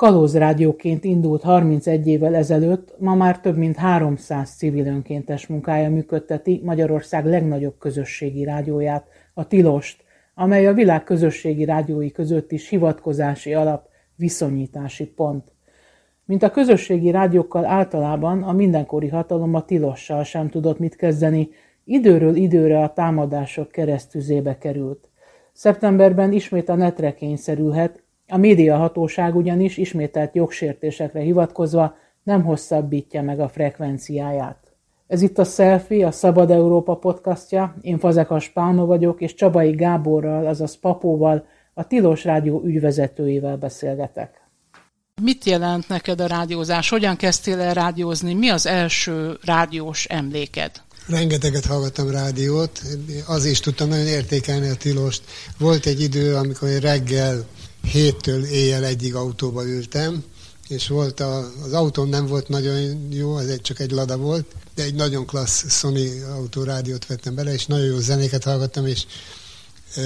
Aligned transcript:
Kalózrádióként 0.00 1.04
indult 1.04 1.42
31 1.42 2.06
évvel 2.06 2.34
ezelőtt, 2.34 2.94
ma 2.98 3.14
már 3.14 3.40
több 3.40 3.56
mint 3.56 3.76
300 3.76 4.56
civil 4.56 4.86
önkéntes 4.86 5.46
munkája 5.46 5.90
működteti 5.90 6.60
Magyarország 6.64 7.26
legnagyobb 7.26 7.78
közösségi 7.78 8.44
rádióját, 8.44 9.06
a 9.34 9.46
Tilost, 9.46 10.04
amely 10.34 10.66
a 10.66 10.72
világ 10.72 11.04
közösségi 11.04 11.64
rádiói 11.64 12.10
között 12.10 12.52
is 12.52 12.68
hivatkozási 12.68 13.54
alap, 13.54 13.88
viszonyítási 14.16 15.06
pont. 15.06 15.52
Mint 16.24 16.42
a 16.42 16.50
közösségi 16.50 17.10
rádiókkal 17.10 17.64
általában, 17.64 18.42
a 18.42 18.52
mindenkori 18.52 19.08
hatalom 19.08 19.54
a 19.54 19.64
tilossal 19.64 20.24
sem 20.24 20.48
tudott 20.48 20.78
mit 20.78 20.96
kezdeni, 20.96 21.48
időről 21.90 22.34
időre 22.34 22.82
a 22.82 22.92
támadások 22.92 23.70
keresztüzébe 23.70 24.58
került. 24.58 25.08
Szeptemberben 25.52 26.32
ismét 26.32 26.68
a 26.68 26.74
netre 26.74 27.14
kényszerülhet, 27.14 28.02
a 28.28 28.36
médiahatóság 28.36 29.36
ugyanis 29.36 29.76
ismételt 29.76 30.34
jogsértésekre 30.34 31.20
hivatkozva 31.20 31.94
nem 32.22 32.44
hosszabbítja 32.44 33.22
meg 33.22 33.40
a 33.40 33.48
frekvenciáját. 33.48 34.58
Ez 35.06 35.22
itt 35.22 35.38
a 35.38 35.44
Selfie, 35.44 36.06
a 36.06 36.10
Szabad 36.10 36.50
Európa 36.50 36.96
podcastja, 36.96 37.74
én 37.80 37.98
Fazekas 37.98 38.48
Pálma 38.48 38.84
vagyok, 38.84 39.20
és 39.20 39.34
Csabai 39.34 39.70
Gáborral, 39.70 40.46
azaz 40.46 40.78
Papóval, 40.78 41.46
a 41.74 41.86
Tilos 41.86 42.24
Rádió 42.24 42.62
ügyvezetőjével 42.64 43.56
beszélgetek. 43.56 44.40
Mit 45.22 45.44
jelent 45.44 45.88
neked 45.88 46.20
a 46.20 46.26
rádiózás? 46.26 46.88
Hogyan 46.88 47.16
kezdtél 47.16 47.60
el 47.60 47.74
rádiózni? 47.74 48.34
Mi 48.34 48.48
az 48.48 48.66
első 48.66 49.38
rádiós 49.44 50.04
emléked? 50.04 50.70
Rengeteget 51.06 51.64
hallgattam 51.66 52.10
rádiót, 52.10 52.82
az 53.26 53.44
is 53.44 53.60
tudtam 53.60 53.88
nagyon 53.88 54.06
értékelni 54.06 54.68
a 54.68 54.74
tilost. 54.74 55.22
Volt 55.58 55.86
egy 55.86 56.00
idő, 56.00 56.34
amikor 56.36 56.68
reggel 56.68 57.46
héttől 57.82 58.44
éjjel 58.44 58.84
egyig 58.84 59.14
autóba 59.14 59.64
ültem, 59.66 60.24
és 60.68 60.88
volt 60.88 61.20
a, 61.20 61.50
az 61.62 61.72
autóm 61.72 62.08
nem 62.08 62.26
volt 62.26 62.48
nagyon 62.48 63.08
jó, 63.10 63.34
az 63.34 63.48
egy, 63.48 63.60
csak 63.60 63.80
egy 63.80 63.90
Lada 63.90 64.16
volt, 64.16 64.46
de 64.74 64.82
egy 64.82 64.94
nagyon 64.94 65.26
klassz 65.26 65.78
Sony 65.78 66.22
autórádiót 66.22 67.06
vettem 67.06 67.34
bele, 67.34 67.52
és 67.52 67.66
nagyon 67.66 67.86
jó 67.86 67.98
zenéket 67.98 68.44
hallgattam, 68.44 68.86
és 68.86 69.04
ö, 69.96 70.02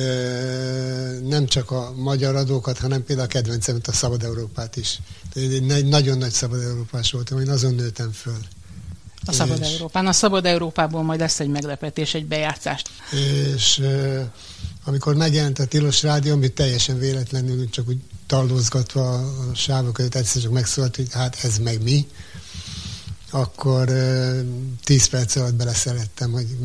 nem 1.23 1.47
csak 1.47 1.70
a 1.70 1.92
magyar 1.97 2.36
adókat, 2.36 2.79
hanem 2.79 3.05
például 3.05 3.29
a 3.29 3.33
kedvencem, 3.33 3.79
a 3.86 3.92
Szabad 3.92 4.23
Európát 4.23 4.77
is. 4.77 5.01
Egy, 5.34 5.70
egy 5.70 5.86
nagyon 5.86 6.19
nagy 6.19 6.33
Szabad 6.33 6.61
Európás 6.62 7.11
voltam, 7.12 7.41
én 7.41 7.51
azon 7.51 7.75
nőttem 7.75 8.12
föl. 8.12 8.39
A 9.27 9.33
Szabad 9.33 9.61
és, 9.61 9.72
Európán. 9.72 10.06
A 10.06 10.12
Szabad 10.12 10.47
Európából 10.47 11.03
majd 11.03 11.20
lesz 11.20 11.41
egy 11.41 11.48
meglepetés, 11.48 12.14
egy 12.14 12.27
bejátszást. 12.27 12.91
És 13.55 13.83
amikor 14.84 15.14
megjelent 15.14 15.58
a 15.58 15.64
Tilos 15.64 16.03
Rádió, 16.03 16.33
amit 16.33 16.53
teljesen 16.55 16.98
véletlenül 16.98 17.70
csak 17.70 17.89
úgy 17.89 17.98
tallózgatva 18.27 19.12
a 19.14 19.55
sávok 19.55 19.92
között 19.92 20.14
egyszer 20.14 20.42
csak 20.42 20.52
megszólalt, 20.52 20.97
hogy 20.97 21.12
hát 21.12 21.36
ez 21.42 21.58
meg 21.58 21.83
mi, 21.83 22.06
akkor 23.30 23.89
tíz 24.84 25.06
perc 25.06 25.36
alatt 25.36 25.55
beleszerettem, 25.55 26.33
hogy, 26.33 26.56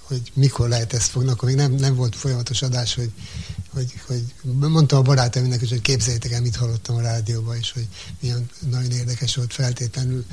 hogy 0.00 0.20
mikor 0.34 0.68
lehet 0.68 0.92
ezt 0.92 1.10
fogni, 1.10 1.30
akkor 1.30 1.48
még 1.48 1.56
nem, 1.56 1.72
nem 1.72 1.94
volt 1.94 2.16
folyamatos 2.16 2.62
adás, 2.62 2.94
hogy, 2.94 3.10
hogy, 3.72 3.92
hogy 4.06 4.22
mondtam 4.50 4.98
a 4.98 5.02
barátaimnak 5.02 5.62
is, 5.62 5.68
hogy 5.68 5.80
képzeljétek 5.80 6.32
el, 6.32 6.40
mit 6.40 6.56
hallottam 6.56 6.96
a 6.96 7.00
rádióban, 7.00 7.56
és 7.56 7.72
hogy 7.72 7.88
milyen 8.20 8.50
nagyon 8.70 8.90
érdekes 8.90 9.36
volt 9.36 9.52
feltétlenül 9.52 10.24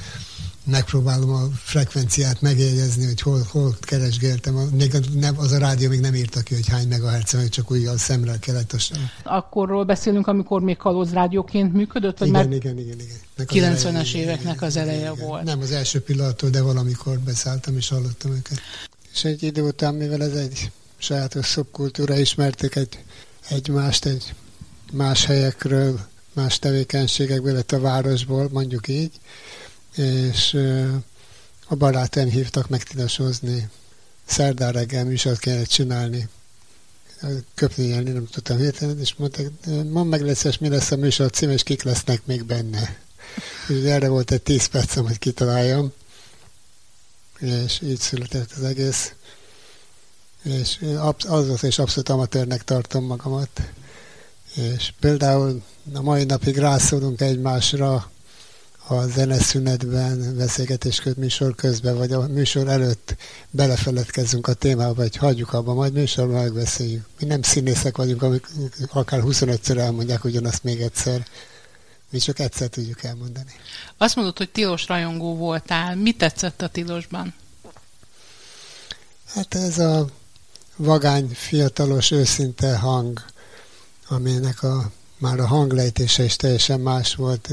megpróbálom 0.63 1.29
a 1.29 1.47
frekvenciát 1.63 2.41
megjegyezni, 2.41 3.05
hogy 3.05 3.21
hol, 3.21 3.47
hol 3.51 3.75
keresgéltem. 3.79 4.53
Még 4.55 4.93
nem, 5.13 5.39
az 5.39 5.51
a 5.51 5.57
rádió 5.57 5.89
még 5.89 5.99
nem 5.99 6.15
írta 6.15 6.41
ki, 6.41 6.53
hogy 6.53 6.67
hány 6.67 6.87
megahertz, 6.87 7.49
csak 7.49 7.71
úgy 7.71 7.85
a 7.85 7.97
szemrel 7.97 8.39
kellett. 8.39 8.75
Akkorról 9.23 9.85
beszélünk, 9.85 10.27
amikor 10.27 10.61
még 10.61 10.77
kalóz 10.77 11.13
rádióként 11.13 11.73
működött? 11.73 12.17
Vagy 12.17 12.27
igen, 12.27 12.45
már 12.47 12.55
igen, 12.55 12.77
igen, 12.77 12.99
igen. 12.99 13.75
90-es 13.75 14.13
éveknek 14.13 14.61
az 14.61 14.77
eleje 14.77 14.99
igen, 14.99 15.27
volt. 15.27 15.43
Nem 15.43 15.61
az 15.61 15.71
első 15.71 16.01
pillanattól, 16.01 16.49
de 16.49 16.61
valamikor 16.61 17.19
beszálltam 17.19 17.77
és 17.77 17.89
hallottam 17.89 18.31
őket. 18.31 18.59
És 19.13 19.23
egy 19.23 19.43
idő 19.43 19.61
után, 19.61 19.95
mivel 19.95 20.23
ez 20.23 20.33
egy 20.33 20.71
sajátos 20.97 21.45
szubkultúra, 21.45 22.17
ismerték 22.17 22.75
egy, 22.75 22.99
egymást 23.49 24.05
egy 24.05 24.33
más 24.93 25.25
helyekről, 25.25 25.99
más 26.33 26.59
tevékenységekből, 26.59 27.51
illetve 27.51 27.77
a 27.77 27.81
városból, 27.81 28.49
mondjuk 28.51 28.87
így, 28.87 29.11
és 29.95 30.57
a 31.67 31.75
barátaim 31.75 32.29
hívtak 32.29 32.69
meg 32.69 32.83
tilasozni. 32.83 33.69
Szerdán 34.25 34.71
reggel 34.71 35.05
műsort 35.05 35.39
kellett 35.39 35.67
csinálni. 35.67 36.29
Köpni 37.55 37.83
élni 37.83 38.11
nem 38.11 38.27
tudtam 38.27 38.57
hirtelen, 38.57 38.99
és 38.99 39.15
mondták, 39.15 39.49
mondd 39.65 40.07
meg 40.07 40.21
lesz, 40.21 40.57
mi 40.57 40.69
lesz 40.69 40.91
a 40.91 40.95
műsor 40.95 41.29
cím, 41.29 41.49
és 41.49 41.63
kik 41.63 41.83
lesznek 41.83 42.25
még 42.25 42.43
benne. 42.43 42.99
És 43.67 43.83
erre 43.83 44.07
volt 44.07 44.31
egy 44.31 44.41
tíz 44.41 44.65
percem, 44.65 45.05
hogy 45.05 45.19
kitaláljam, 45.19 45.91
és 47.39 47.81
így 47.81 47.99
született 47.99 48.51
az 48.51 48.63
egész. 48.63 49.13
És 50.43 50.79
azóta 51.27 51.67
is 51.67 51.79
abszolút 51.79 52.09
amatőrnek 52.09 52.63
tartom 52.63 53.03
magamat. 53.05 53.61
És 54.55 54.93
például 54.99 55.63
a 55.93 56.01
mai 56.01 56.23
napig 56.23 56.57
rászólunk 56.57 57.21
egymásra, 57.21 58.11
a 58.87 59.07
zeneszünetben, 59.07 60.35
beszélgetés 60.37 60.99
köt 60.99 61.17
műsor 61.17 61.55
közben, 61.55 61.97
vagy 61.97 62.11
a 62.11 62.27
műsor 62.27 62.67
előtt 62.67 63.15
belefeledkezzünk 63.49 64.47
a 64.47 64.53
témába, 64.53 64.93
vagy 64.93 65.15
hagyjuk 65.15 65.53
abba, 65.53 65.73
majd 65.73 65.93
műsorban 65.93 66.41
megbeszéljük. 66.41 67.05
Mi 67.19 67.25
nem 67.25 67.41
színészek 67.41 67.97
vagyunk, 67.97 68.21
amik 68.21 68.47
akár 68.91 69.21
25-ször 69.23 69.77
elmondják 69.77 70.23
ugyanazt 70.23 70.63
még 70.63 70.81
egyszer. 70.81 71.25
Mi 72.09 72.19
csak 72.19 72.39
egyszer 72.39 72.67
tudjuk 72.67 73.03
elmondani. 73.03 73.51
Azt 73.97 74.15
mondod, 74.15 74.37
hogy 74.37 74.49
tilos 74.49 74.87
rajongó 74.87 75.35
voltál. 75.35 75.95
Mi 75.95 76.11
tetszett 76.11 76.61
a 76.61 76.67
tilosban? 76.67 77.33
Hát 79.33 79.55
ez 79.55 79.79
a 79.79 80.07
vagány, 80.75 81.27
fiatalos, 81.33 82.11
őszinte 82.11 82.77
hang, 82.77 83.21
aminek 84.07 84.63
a 84.63 84.91
már 85.21 85.39
a 85.39 85.47
hanglejtése 85.47 86.23
is 86.23 86.35
teljesen 86.35 86.79
más 86.79 87.15
volt. 87.15 87.49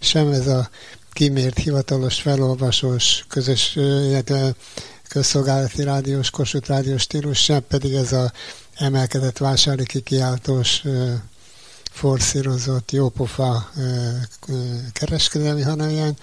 Sem 0.00 0.32
ez 0.32 0.46
a 0.46 0.70
kimért 1.12 1.58
hivatalos, 1.58 2.20
felolvasós, 2.20 3.24
közös, 3.28 3.78
közszolgálati 5.08 5.82
rádiós, 5.82 6.30
Kossuth 6.30 6.68
rádiós 6.68 7.02
stílus, 7.02 7.38
sem 7.42 7.66
pedig 7.68 7.92
ez 7.92 8.12
a 8.12 8.32
emelkedett 8.74 9.38
vásári 9.38 9.86
kikiáltós, 9.86 10.82
forszírozott, 11.90 12.90
jópofa 12.90 13.70
kereskedelmi, 14.92 15.62
hanem 15.62 15.90
ilyen 15.90 16.16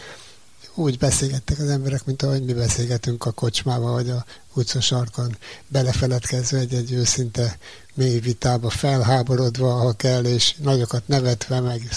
úgy 0.78 0.98
beszélgettek 0.98 1.60
az 1.60 1.70
emberek, 1.70 2.06
mint 2.06 2.22
ahogy 2.22 2.44
mi 2.44 2.54
beszélgetünk 2.54 3.26
a 3.26 3.32
kocsmába, 3.32 3.92
vagy 3.92 4.10
a 4.10 4.26
utcasarkon, 4.54 5.38
belefeledkezve 5.68 6.58
egy-egy 6.58 6.92
őszinte 6.92 7.58
mély 7.94 8.20
vitába, 8.20 8.70
felháborodva, 8.70 9.72
ha 9.72 9.94
kell, 9.94 10.24
és 10.24 10.56
nagyokat 10.58 11.08
nevetve, 11.08 11.60
meg 11.60 11.90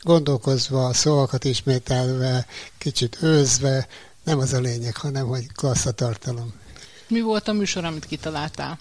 gondolkozva, 0.00 0.92
szavakat 0.92 1.44
ismételve, 1.44 2.46
kicsit 2.78 3.18
őzve, 3.22 3.86
nem 4.24 4.38
az 4.38 4.52
a 4.52 4.60
lényeg, 4.60 4.96
hanem 4.96 5.26
hogy 5.26 5.52
klassz 5.52 5.86
a 5.86 5.92
tartalom. 5.92 6.54
Mi 7.08 7.20
volt 7.20 7.48
a 7.48 7.52
műsor, 7.52 7.84
amit 7.84 8.06
kitaláltál? 8.06 8.78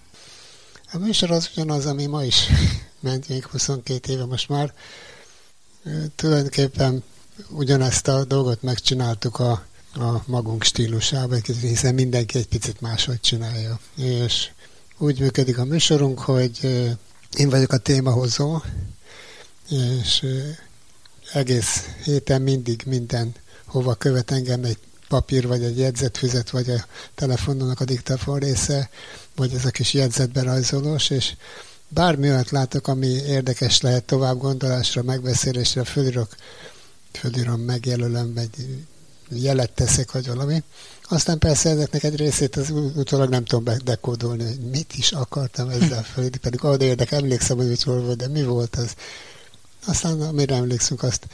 A 0.92 0.98
műsor 0.98 1.32
az 1.32 1.50
ugyanaz, 1.56 1.86
ami 1.86 2.06
ma 2.06 2.24
is 2.24 2.48
ment 3.00 3.28
még 3.28 3.46
22 3.46 4.12
éve 4.12 4.26
most 4.26 4.50
már. 4.50 4.74
Tulajdonképpen 6.16 7.04
ugyanezt 7.50 8.08
a 8.08 8.26
dolgot 8.26 8.62
megcsináltuk 8.62 9.40
a, 9.40 9.66
a 9.94 10.24
magunk 10.26 10.64
stílusában, 10.64 11.42
hiszen 11.62 11.94
mindenki 11.94 12.38
egy 12.38 12.48
picit 12.48 12.82
máshogy 12.82 13.20
csinálja. 13.20 13.80
És 13.96 14.50
úgy 14.98 15.20
működik 15.20 15.58
a 15.58 15.66
műsorunk, 15.66 16.20
hogy 16.20 16.60
én 17.38 17.50
vagyok 17.50 17.72
a 17.72 17.78
témahozó, 17.78 18.62
és 19.70 20.26
egész 21.34 21.90
héten 22.04 22.42
mindig 22.42 22.84
minden 22.86 23.36
hova 23.66 23.94
követ 23.94 24.32
engem 24.32 24.64
egy 24.64 24.78
papír, 25.08 25.48
vagy 25.48 25.64
egy 25.64 25.78
jegyzetfüzet, 25.78 26.50
vagy 26.50 26.70
a 26.70 26.86
telefonomnak 27.16 27.80
a 27.80 27.86
diktafon 27.86 28.40
része, 28.40 28.90
vagy 29.36 29.54
ez 29.54 29.66
a 29.66 29.70
kis 29.70 29.94
jegyzetberajzolós, 29.94 31.10
és 31.10 31.36
bármi 31.88 32.30
olyat 32.30 32.50
látok, 32.50 32.88
ami 32.88 33.08
érdekes 33.08 33.82
lehet 33.82 34.04
tovább 34.04 34.38
gondolásra, 34.38 35.04
megbeszélésre, 35.04 35.84
fölírok, 35.84 36.36
fölírom, 37.16 37.60
megjelölöm, 37.60 38.38
egy 38.38 38.86
jelet 39.30 39.72
teszek, 39.72 40.12
vagy 40.12 40.28
valami, 40.28 40.64
aztán 41.10 41.38
persze 41.38 41.70
ezeknek 41.70 42.04
egy 42.04 42.16
részét 42.16 42.56
az 42.56 42.70
utólag 42.96 43.30
nem 43.30 43.44
tudom 43.44 43.76
dekódolni, 43.84 44.44
hogy 44.44 44.60
mit 44.60 44.94
is 44.94 45.12
akartam 45.12 45.70
ezzel 45.70 46.04
felé, 46.04 46.30
pedig 46.42 46.64
ahol 46.64 46.80
érdek, 46.80 47.12
emlékszem, 47.12 47.58
hogy 47.58 47.68
mit 47.68 47.84
volt, 47.84 48.18
de 48.18 48.28
mi 48.28 48.44
volt 48.44 48.76
az. 48.76 48.94
Aztán 49.86 50.22
amire 50.22 50.56
emlékszünk, 50.56 51.04
azt 51.04 51.28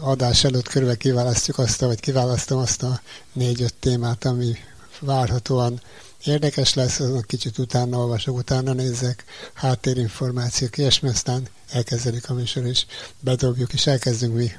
adás 0.00 0.44
előtt 0.44 0.68
körbe 0.68 0.96
kiválasztjuk 0.96 1.58
azt, 1.58 1.80
vagy 1.80 2.00
kiválasztom 2.00 2.58
azt 2.58 2.82
a 2.82 3.00
négy-öt 3.32 3.74
témát, 3.74 4.24
ami 4.24 4.56
várhatóan 5.00 5.80
érdekes 6.24 6.74
lesz, 6.74 7.00
azon 7.00 7.22
kicsit 7.26 7.58
utána 7.58 7.98
olvasok, 7.98 8.36
utána 8.36 8.72
nézek, 8.72 9.24
háttérinformációk, 9.54 10.78
ilyesmi, 10.78 11.08
aztán 11.08 11.48
elkezdenik 11.72 12.30
a 12.30 12.34
műsor, 12.34 12.66
és 12.66 12.86
bedobjuk, 13.20 13.72
és 13.72 13.86
elkezdünk 13.86 14.34
mi 14.34 14.52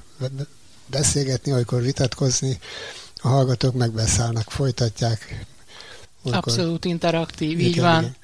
beszélgetni, 0.85 1.53
olykor 1.53 1.81
vitatkozni, 1.81 2.59
a 3.21 3.27
hallgatók 3.27 3.73
megbeszállnak, 3.73 4.51
folytatják. 4.51 5.45
Olykor... 6.23 6.41
Abszolút 6.47 6.85
interaktív, 6.85 7.59
igen, 7.59 7.71
így 7.71 7.79
van. 7.79 8.01
Igen. 8.01 8.15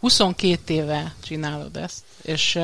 22 0.00 0.74
éve 0.74 1.14
csinálod 1.22 1.76
ezt, 1.76 2.02
és 2.22 2.58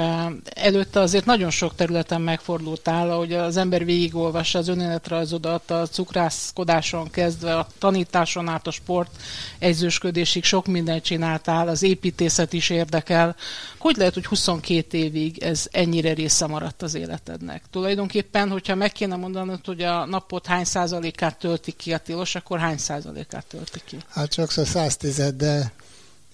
előtte 0.44 1.00
azért 1.00 1.24
nagyon 1.24 1.50
sok 1.50 1.74
területen 1.74 2.20
megfordultál, 2.20 3.10
ahogy 3.10 3.32
az 3.32 3.56
ember 3.56 3.84
végigolvassa 3.84 4.58
az 4.58 4.68
önéletrajzodat, 4.68 5.70
a 5.70 5.86
cukrászkodáson 5.86 7.10
kezdve, 7.10 7.58
a 7.58 7.66
tanításon 7.78 8.48
át 8.48 8.66
a 8.66 8.70
sport 8.70 9.10
egyzősködésig 9.58 10.44
sok 10.44 10.66
mindent 10.66 11.02
csináltál, 11.02 11.68
az 11.68 11.82
építészet 11.82 12.52
is 12.52 12.70
érdekel. 12.70 13.36
Hogy 13.78 13.96
lehet, 13.96 14.14
hogy 14.14 14.26
22 14.26 14.98
évig 14.98 15.38
ez 15.42 15.66
ennyire 15.70 16.12
része 16.12 16.46
maradt 16.46 16.82
az 16.82 16.94
életednek? 16.94 17.62
Tulajdonképpen, 17.70 18.50
hogyha 18.50 18.74
meg 18.74 18.92
kéne 18.92 19.16
mondanod, 19.16 19.60
hogy 19.64 19.82
a 19.82 20.04
napot 20.04 20.46
hány 20.46 20.64
százalékát 20.64 21.38
tölti 21.38 21.72
ki 21.72 21.92
a 21.92 21.98
tilos, 21.98 22.34
akkor 22.34 22.58
hány 22.58 22.78
százalékát 22.78 23.44
tölti 23.46 23.80
ki? 23.84 23.96
Hát 24.08 24.32
sokszor 24.32 24.66
110, 24.66 25.32
de 25.36 25.72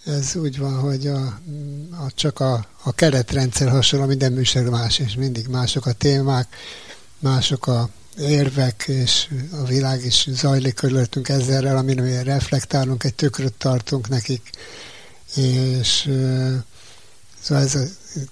ez 0.05 0.37
úgy 0.37 0.59
van, 0.59 0.81
hogy 0.81 1.07
a, 1.07 1.25
a, 1.91 2.11
csak 2.15 2.41
a, 2.41 2.67
a 2.83 2.93
keretrendszer 2.93 3.69
hasonló, 3.69 4.07
minden 4.07 4.33
műsor 4.33 4.63
más, 4.63 4.99
és 4.99 5.15
mindig 5.15 5.47
mások 5.47 5.87
a 5.87 5.93
témák, 5.93 6.57
mások 7.19 7.67
a 7.67 7.89
érvek, 8.19 8.85
és 8.87 9.29
a 9.51 9.65
világ 9.65 10.05
is 10.05 10.29
zajlik 10.31 10.75
körülöttünk 10.75 11.29
ezzel, 11.29 11.77
amin 11.77 12.23
reflektálunk, 12.23 13.05
egy 13.05 13.15
tökröt 13.15 13.53
tartunk 13.53 14.09
nekik, 14.09 14.51
és 15.35 16.11
szóval 17.43 17.65
ez 17.65 17.79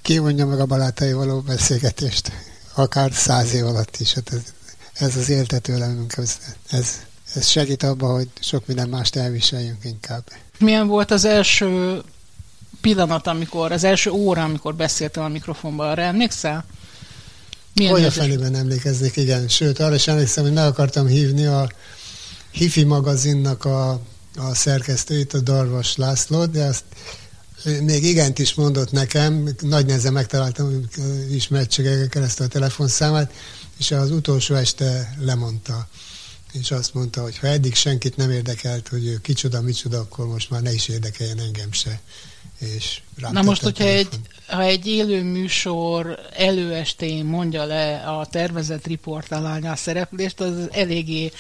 kivonja 0.03 0.47
meg 0.47 0.61
a 0.61 0.67
balátai 0.67 1.13
való 1.13 1.41
beszélgetést, 1.41 2.33
akár 2.75 3.13
száz 3.13 3.53
év 3.53 3.67
alatt 3.67 3.97
is. 3.97 4.13
Hát 4.15 4.33
ez, 4.33 4.43
ez 4.93 5.17
az 5.17 5.29
éltetőlemünk, 5.29 6.17
ez, 6.17 6.39
ez, 6.71 6.89
ez 7.35 7.47
segít 7.47 7.83
abban, 7.83 8.15
hogy 8.15 8.29
sok 8.41 8.67
minden 8.67 8.89
mást 8.89 9.17
elviseljünk 9.17 9.85
inkább. 9.85 10.25
Milyen 10.61 10.87
volt 10.87 11.11
az 11.11 11.25
első 11.25 12.03
pillanat, 12.81 13.27
amikor, 13.27 13.73
az 13.73 13.85
első 13.85 14.11
óra, 14.11 14.43
amikor 14.43 14.75
beszéltem 14.75 15.23
a 15.23 15.29
mikrofonba, 15.29 15.91
arra 15.91 16.03
emlékszel? 16.03 16.65
Milyen 17.75 17.93
Olyan 17.93 18.11
felében 18.11 18.55
emlékeznék, 18.55 19.17
igen. 19.17 19.49
Sőt, 19.49 19.79
arra 19.79 19.95
is 19.95 20.07
emlékszem, 20.07 20.45
hogy 20.45 20.53
meg 20.53 20.67
akartam 20.67 21.07
hívni 21.07 21.47
a 21.47 21.69
Hifi 22.51 22.85
magazinnak 22.85 23.65
a, 23.65 23.91
a 24.37 24.55
szerkesztőit, 24.55 25.35
a 25.35 25.41
Darvas 25.41 25.97
Lászlót, 25.97 26.51
de 26.51 26.65
azt 26.65 26.85
még 27.83 28.05
igent 28.05 28.39
is 28.39 28.55
mondott 28.55 28.91
nekem, 28.91 29.49
nagy 29.61 29.87
nehezen 29.87 30.13
megtaláltam 30.13 30.81
ismertségekkel 31.31 32.09
keresztül 32.09 32.47
a 32.47 32.49
telefonszámát, 32.49 33.33
és 33.79 33.91
az 33.91 34.11
utolsó 34.11 34.55
este 34.55 35.15
lemondta 35.21 35.89
és 36.53 36.71
azt 36.71 36.95
mondta, 36.95 37.23
hogy 37.23 37.39
ha 37.39 37.47
eddig 37.47 37.75
senkit 37.75 38.17
nem 38.17 38.31
érdekelt, 38.31 38.89
hogy 38.89 39.07
ő 39.07 39.21
kicsoda, 39.23 39.61
micsoda, 39.61 39.99
akkor 39.99 40.27
most 40.27 40.51
már 40.51 40.63
ne 40.63 40.73
is 40.73 40.89
érdekeljen 40.89 41.39
engem 41.39 41.73
se. 41.73 42.01
És 42.59 43.01
Na 43.17 43.43
most, 43.43 43.63
hogyha 43.63 43.85
egy, 43.85 44.09
ha 44.47 44.63
egy 44.63 44.87
élő 44.87 45.23
műsor 45.23 46.19
előestén 46.37 47.25
mondja 47.25 47.65
le 47.65 47.97
a 47.97 48.27
tervezett 48.27 48.87
riportalányá 48.87 49.75
szereplést, 49.75 50.41
az 50.41 50.55
eléggé 50.71 51.33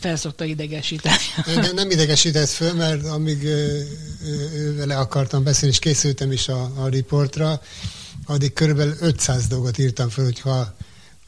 felszokta 0.00 0.44
idegesíteni. 0.44 1.16
Engem 1.46 1.74
nem 1.74 1.90
idegesített 1.90 2.48
föl, 2.48 2.72
mert 2.72 3.06
amíg 3.06 3.48
vele 4.76 4.96
akartam 4.98 5.44
beszélni, 5.44 5.74
és 5.74 5.80
készültem 5.80 6.32
is 6.32 6.48
a, 6.48 6.72
a 6.76 6.88
riportra, 6.88 7.60
addig 8.26 8.52
körülbelül 8.52 8.96
500 9.00 9.46
dolgot 9.46 9.78
írtam 9.78 10.08
föl, 10.08 10.24
hogyha 10.24 10.75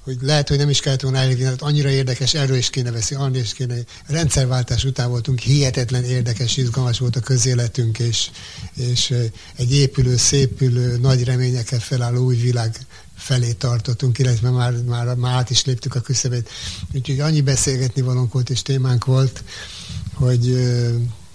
hogy 0.09 0.19
lehet, 0.21 0.49
hogy 0.49 0.59
nem 0.59 0.69
is 0.69 0.81
kellett 0.81 1.01
volna 1.01 1.19
elhívni, 1.19 1.45
hát 1.45 1.63
annyira 1.63 1.89
érdekes, 1.89 2.35
erről 2.35 2.57
is 2.57 2.71
kéne 2.71 2.91
veszi, 2.91 3.15
arról 3.15 3.37
is 3.37 3.53
kéne. 3.53 3.75
Rendszerváltás 4.07 4.85
után 4.85 5.09
voltunk, 5.09 5.39
hihetetlen 5.39 6.05
érdekes, 6.05 6.57
izgalmas 6.57 6.99
volt 6.99 7.17
a 7.17 7.21
közéletünk, 7.21 7.99
és, 7.99 8.31
és 8.75 9.15
egy 9.57 9.73
épülő, 9.73 10.17
szépülő, 10.17 10.99
nagy 10.99 11.25
reményekkel 11.25 11.79
felálló 11.79 12.25
új 12.25 12.37
világ 12.37 12.79
felé 13.17 13.53
tartottunk, 13.53 14.19
illetve 14.19 14.51
már, 14.51 14.73
már, 14.87 15.15
már 15.15 15.35
át 15.35 15.51
is 15.51 15.65
léptük 15.65 15.95
a 15.95 16.01
küszöbét. 16.01 16.49
Úgyhogy 16.95 17.21
annyi 17.21 17.41
beszélgetni 17.41 18.03
valónk 18.03 18.33
volt 18.33 18.51
és 18.51 18.63
témánk 18.63 19.05
volt, 19.05 19.45
hogy 20.15 20.57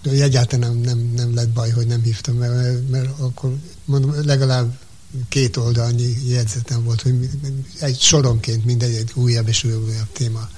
egyáltalán 0.04 0.76
nem, 0.76 0.80
nem, 0.80 1.12
nem 1.16 1.36
lett 1.36 1.50
baj, 1.50 1.70
hogy 1.70 1.88
nem 1.88 2.02
hívtam, 2.02 2.36
mert, 2.36 2.90
mert 2.90 3.20
akkor 3.20 3.56
mondom, 3.86 4.26
legalább 4.26 4.78
két 5.30 5.58
oldalnyi 5.58 6.16
jegyzetem 6.28 6.84
volt, 6.84 7.02
hogy 7.02 7.30
egy 7.80 8.00
soronként 8.00 8.66
mindegy 8.66 8.94
egy 8.94 9.12
újabb 9.14 9.48
és 9.48 9.64
újabb, 9.64 10.12
téma. 10.12 10.50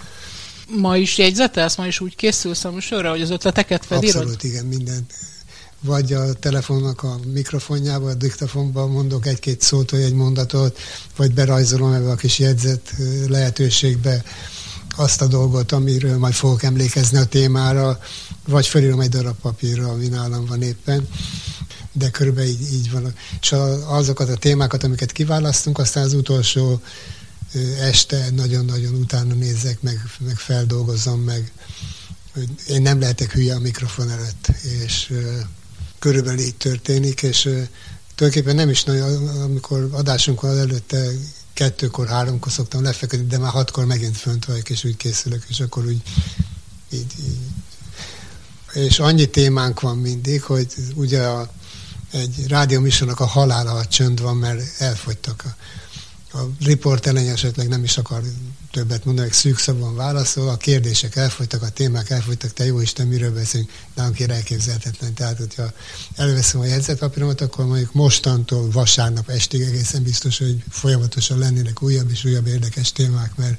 Ma 0.68 0.98
is 0.98 1.18
jegyzetelsz? 1.18 1.76
Ma 1.76 1.88
is 1.88 2.00
úgy 2.00 2.16
készülsz 2.16 2.66
a 2.66 2.72
műsorra, 2.72 3.10
hogy 3.10 3.22
az 3.22 3.30
ötleteket 3.30 3.86
felírod? 3.86 4.16
Abszolút, 4.16 4.44
igen, 4.44 4.66
mindent. 4.66 5.14
Vagy 5.80 6.14
a 6.14 6.34
telefonnak 6.34 7.04
a 7.04 7.20
mikrofonjába, 7.34 8.10
a 8.10 8.14
diktafonba 8.14 8.88
mondok 8.88 9.26
egy-két 9.26 9.62
szót, 9.62 9.92
vagy 9.92 10.02
egy 10.02 10.14
mondatot, 10.14 10.78
vagy 11.16 11.34
berajzolom 11.34 11.94
ebbe 11.94 12.10
a 12.10 12.16
kis 12.16 12.40
jegyzet 12.40 12.94
lehetőségbe 13.28 14.24
azt 14.96 15.22
a 15.22 15.28
dolgot, 15.28 15.72
amiről 15.72 16.18
majd 16.18 16.34
fogok 16.34 16.64
emlékezni 16.64 17.18
a 17.18 17.26
témára, 17.26 18.00
vagy 18.48 18.68
felírom 18.68 19.00
egy 19.00 19.10
darab 19.10 19.36
papírra, 19.42 19.88
ami 19.88 20.08
nálam 20.08 20.46
van 20.46 20.62
éppen 20.62 21.08
de 21.98 22.10
körülbelül 22.10 22.50
így, 22.50 22.74
így 22.74 22.92
van. 22.92 23.14
És 23.42 23.52
azokat 23.86 24.30
a 24.30 24.36
témákat, 24.36 24.84
amiket 24.84 25.12
kiválasztunk, 25.12 25.78
aztán 25.78 26.04
az 26.04 26.14
utolsó 26.14 26.82
este 27.80 28.30
nagyon-nagyon 28.30 28.94
utána 28.94 29.34
nézzek, 29.34 29.82
meg, 29.82 30.02
meg 30.20 30.38
feldolgozom, 30.38 31.20
meg 31.20 31.52
én 32.68 32.82
nem 32.82 33.00
lehetek 33.00 33.32
hülye 33.32 33.56
a 33.56 33.60
mikrofon 33.60 34.10
előtt, 34.10 34.48
és 34.84 35.14
körülbelül 36.00 36.40
így 36.40 36.56
történik, 36.56 37.22
és 37.22 37.42
tulajdonképpen 38.16 38.56
nem 38.56 38.70
is 38.70 38.84
nagyon, 38.84 39.28
amikor 39.28 39.90
adásunk 39.92 40.42
van 40.42 40.58
előtte 40.58 41.08
kettőkor, 41.54 42.08
háromkor 42.08 42.52
szoktam 42.52 42.84
lefeküdni, 42.84 43.28
de 43.28 43.38
már 43.38 43.52
hatkor 43.52 43.86
megint 43.86 44.18
fönt 44.18 44.46
vagyok, 44.46 44.70
és 44.70 44.84
úgy 44.84 44.98
készülök, 44.98 45.44
és 45.48 45.60
akkor 45.60 45.86
úgy 45.86 46.02
így, 46.90 47.14
így. 47.20 47.38
És 48.74 49.00
annyi 49.00 49.30
témánk 49.30 49.80
van 49.80 49.98
mindig, 49.98 50.42
hogy 50.42 50.74
ugye 50.96 51.24
a 51.24 51.52
egy 52.16 52.48
rádióműsornak 52.48 53.20
a 53.20 53.26
halála, 53.26 53.72
a 53.72 53.86
csönd 53.86 54.22
van, 54.22 54.38
mert 54.38 54.82
elfogytak. 54.82 55.44
A, 55.46 56.38
a 56.38 56.50
riporteleny 56.60 57.28
esetleg 57.28 57.68
nem 57.68 57.84
is 57.84 57.98
akar 57.98 58.22
többet 58.72 59.06
mondani, 59.06 59.32
szűk 59.32 59.58
szabon 59.58 59.96
válaszol, 59.96 60.50
a 60.50 60.58
kérdések 60.58 61.16
elfogytak, 61.16 61.62
a 61.62 61.70
témák 61.70 62.10
elfogytak, 62.10 62.54
te 62.54 62.66
jó 62.66 62.80
Isten, 62.80 63.08
miről 63.08 63.34
beszélünk, 63.34 63.72
nálunk 63.94 64.20
ilyen 64.20 64.32
elképzelhetetlen. 64.32 65.14
Tehát, 65.14 65.38
hogyha 65.38 65.72
előveszem 66.16 66.60
a 66.62 66.66
jegyzetpapíromat, 66.66 67.42
akkor 67.42 67.66
mondjuk 67.66 67.94
mostantól 67.94 68.70
vasárnap 68.70 69.30
estig 69.30 69.62
egészen 69.62 70.04
biztos, 70.04 70.38
hogy 70.38 70.64
folyamatosan 70.70 71.38
lennének 71.38 71.82
újabb 71.82 72.10
és 72.12 72.26
újabb 72.26 72.48
érdekes 72.48 72.92
témák, 72.92 73.36
mert 73.36 73.58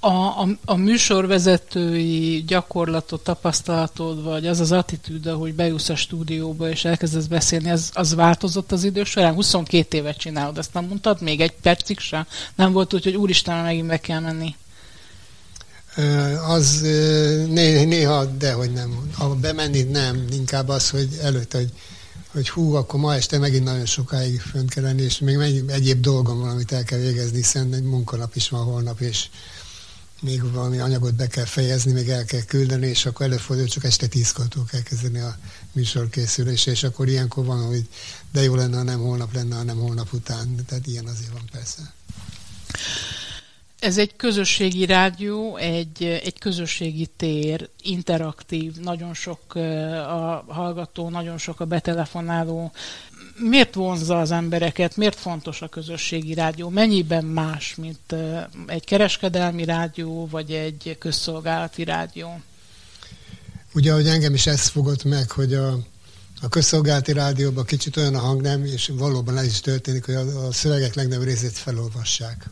a, 0.00 0.08
a, 0.08 0.48
a 0.64 0.76
műsorvezetői 0.76 2.44
gyakorlatot, 2.46 3.24
tapasztalatod, 3.24 4.22
vagy 4.22 4.46
az 4.46 4.60
az 4.60 4.72
attitűd, 4.72 5.26
hogy 5.28 5.54
bejussz 5.54 5.88
a 5.88 5.96
stúdióba 5.96 6.68
és 6.70 6.84
elkezdesz 6.84 7.26
beszélni, 7.26 7.70
az, 7.70 7.90
az 7.94 8.14
változott 8.14 8.72
az 8.72 8.84
idő 8.84 9.04
során? 9.04 9.34
22 9.34 9.96
évet 9.96 10.16
csinálod, 10.16 10.58
ezt 10.58 10.74
nem 10.74 10.84
mondtad? 10.84 11.22
Még 11.22 11.40
egy 11.40 11.52
percig 11.52 11.98
sem? 11.98 12.26
Nem 12.54 12.72
volt 12.72 12.94
úgy, 12.94 13.04
hogy 13.04 13.16
úristen, 13.16 13.62
megint 13.62 13.86
meg 13.86 14.00
kell 14.00 14.20
menni? 14.20 14.54
Az 16.46 16.80
né, 17.48 17.84
néha, 17.84 18.24
de 18.24 18.52
hogy 18.52 18.72
nem. 18.72 19.10
Ha 19.14 19.34
bemenni, 19.34 19.82
nem. 19.82 20.24
Inkább 20.32 20.68
az, 20.68 20.90
hogy 20.90 21.08
előtte, 21.22 21.58
hogy, 21.58 21.72
hogy 22.32 22.48
hú, 22.48 22.74
akkor 22.74 23.00
ma 23.00 23.14
este 23.14 23.38
megint 23.38 23.64
nagyon 23.64 23.86
sokáig 23.86 24.40
fönt 24.40 24.70
kell 24.70 24.82
lenni, 24.82 25.02
és 25.02 25.18
még 25.18 25.62
egyéb 25.66 26.00
dolgom 26.00 26.40
van, 26.40 26.50
amit 26.50 26.72
el 26.72 26.84
kell 26.84 26.98
végezni, 26.98 27.36
hiszen 27.36 27.74
egy 27.74 27.82
munkanap 27.82 28.34
is 28.34 28.48
van 28.48 28.64
holnap, 28.64 29.00
és 29.00 29.26
még 30.20 30.52
valami 30.52 30.78
anyagot 30.78 31.14
be 31.14 31.26
kell 31.26 31.44
fejezni, 31.44 31.92
még 31.92 32.08
el 32.08 32.24
kell 32.24 32.42
küldeni, 32.42 32.86
és 32.86 33.06
akkor 33.06 33.26
előfordul, 33.26 33.66
csak 33.66 33.84
este 33.84 34.06
tízkortól 34.06 34.64
kell 34.64 34.82
kezdeni 34.82 35.18
a 35.18 35.36
műsorkészülés, 35.72 36.66
és 36.66 36.82
akkor 36.82 37.08
ilyenkor 37.08 37.44
van, 37.44 37.66
hogy 37.66 37.88
de 38.32 38.42
jó 38.42 38.54
lenne, 38.54 38.76
ha 38.76 38.82
nem 38.82 39.00
holnap 39.00 39.34
lenne, 39.34 39.56
hanem 39.56 39.78
holnap 39.78 40.12
után. 40.12 40.64
Tehát 40.66 40.86
ilyen 40.86 41.06
azért 41.06 41.32
van 41.32 41.44
persze. 41.52 41.92
Ez 43.78 43.98
egy 43.98 44.16
közösségi 44.16 44.86
rádió, 44.86 45.56
egy, 45.56 46.04
egy 46.04 46.38
közösségi 46.38 47.06
tér, 47.16 47.68
interaktív, 47.82 48.76
nagyon 48.76 49.14
sok 49.14 49.54
a 49.54 50.44
hallgató, 50.48 51.08
nagyon 51.08 51.38
sok 51.38 51.60
a 51.60 51.64
betelefonáló, 51.64 52.72
miért 53.38 53.74
vonzza 53.74 54.20
az 54.20 54.30
embereket, 54.30 54.96
miért 54.96 55.18
fontos 55.18 55.62
a 55.62 55.68
közösségi 55.68 56.34
rádió, 56.34 56.68
mennyiben 56.68 57.24
más, 57.24 57.74
mint 57.74 58.14
egy 58.66 58.84
kereskedelmi 58.84 59.64
rádió, 59.64 60.28
vagy 60.30 60.50
egy 60.50 60.96
közszolgálati 60.98 61.84
rádió? 61.84 62.40
ugye, 63.74 63.92
hogy 63.92 64.08
engem 64.08 64.34
is 64.34 64.46
ez 64.46 64.66
fogott 64.66 65.04
meg, 65.04 65.30
hogy 65.30 65.54
a, 65.54 65.78
a 66.40 66.48
közszolgálati 66.48 67.12
rádióban 67.12 67.64
kicsit 67.64 67.96
olyan 67.96 68.14
a 68.14 68.18
hangnem, 68.18 68.64
és 68.64 68.92
valóban 68.94 69.38
ez 69.38 69.46
is 69.46 69.60
történik, 69.60 70.04
hogy 70.04 70.14
a, 70.14 70.46
a 70.46 70.52
szövegek 70.52 70.94
legnagyobb 70.94 71.24
részét 71.24 71.58
felolvassák. 71.58 72.50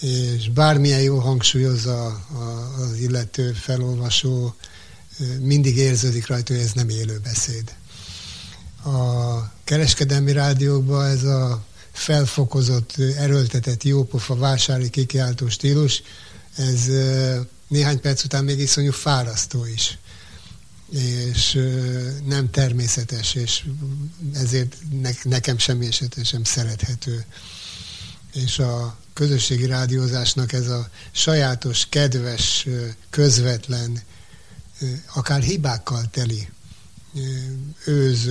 És 0.00 0.50
bármilyen 0.50 1.02
jó 1.02 1.18
hangsúlyozza 1.18 2.06
a, 2.06 2.74
az 2.80 2.98
illető 2.98 3.52
felolvasó, 3.52 4.54
mindig 5.40 5.76
érződik 5.76 6.26
rajta, 6.26 6.52
hogy 6.52 6.62
ez 6.62 6.72
nem 6.72 6.88
élő 6.88 7.18
beszéd. 7.22 7.74
A 8.86 9.52
kereskedelmi 9.64 10.32
rádiókban 10.32 11.06
ez 11.06 11.22
a 11.22 11.64
felfokozott, 11.92 12.94
erőltetett, 13.16 13.82
jópofa, 13.82 14.34
vásári 14.34 14.90
kikiáltó 14.90 15.48
stílus, 15.48 16.02
ez 16.56 16.86
néhány 17.68 18.00
perc 18.00 18.24
után 18.24 18.44
még 18.44 18.58
iszonyú 18.58 18.92
fárasztó 18.92 19.66
is 19.66 19.98
és 20.90 21.58
nem 22.24 22.50
természetes, 22.50 23.34
és 23.34 23.64
ezért 24.34 24.76
nekem 25.22 25.58
semmi 25.58 25.86
esetben 25.86 26.24
sem 26.24 26.44
szerethető. 26.44 27.24
És 28.32 28.58
a 28.58 28.96
közösségi 29.12 29.66
rádiózásnak 29.66 30.52
ez 30.52 30.68
a 30.68 30.88
sajátos, 31.12 31.86
kedves, 31.88 32.66
közvetlen, 33.10 34.02
akár 35.14 35.42
hibákkal 35.42 36.04
teli 36.10 36.48
őz, 37.84 38.28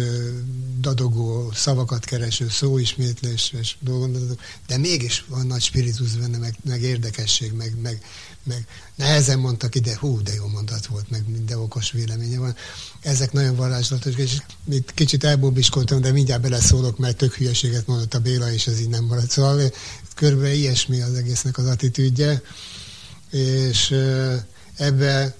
dadogó, 0.80 1.52
szavakat 1.54 2.06
kereső, 2.06 2.50
szóismétléses 2.50 3.78
dolgok, 3.80 4.38
de 4.68 4.78
mégis 4.78 5.26
van 5.28 5.48
nagy 5.48 5.62
spiritus 5.62 6.12
benne, 6.12 6.38
meg, 6.38 6.56
meg 6.64 6.82
érdekesség, 6.82 7.52
meg, 7.52 7.76
meg, 7.82 8.02
meg 8.44 8.68
nehezen 8.96 9.40
mondtak 9.40 9.76
ide, 9.76 9.98
hú, 9.98 10.22
de 10.22 10.34
jó 10.34 10.48
mondat 10.48 10.86
volt, 10.86 11.10
meg 11.10 11.30
minden 11.30 11.58
okos 11.58 11.92
véleménye 11.92 12.40
van. 12.40 12.56
Ezek 13.02 13.32
nagyon 13.32 13.56
varázslatos, 13.56 14.16
és 14.16 14.38
itt 14.70 14.94
kicsit 14.94 15.24
elbóbiskoltam, 15.24 16.02
de 16.02 16.12
mindjárt 16.12 16.42
beleszólok, 16.42 16.98
mert 16.98 17.18
tök 17.18 17.34
hülyeséget 17.34 17.88
mondott 17.88 18.14
a 18.14 18.20
Béla, 18.20 18.52
és 18.52 18.68
ez 18.68 18.80
így 18.80 18.90
nem 18.90 19.04
maradt. 19.04 19.32
Szóval 19.32 19.72
körülbelül 20.16 20.56
ilyesmi 20.56 21.02
az 21.02 21.14
egésznek 21.14 21.58
az 21.58 21.66
attitűdje, 21.66 22.42
és 23.32 23.96
ebbe 24.76 25.36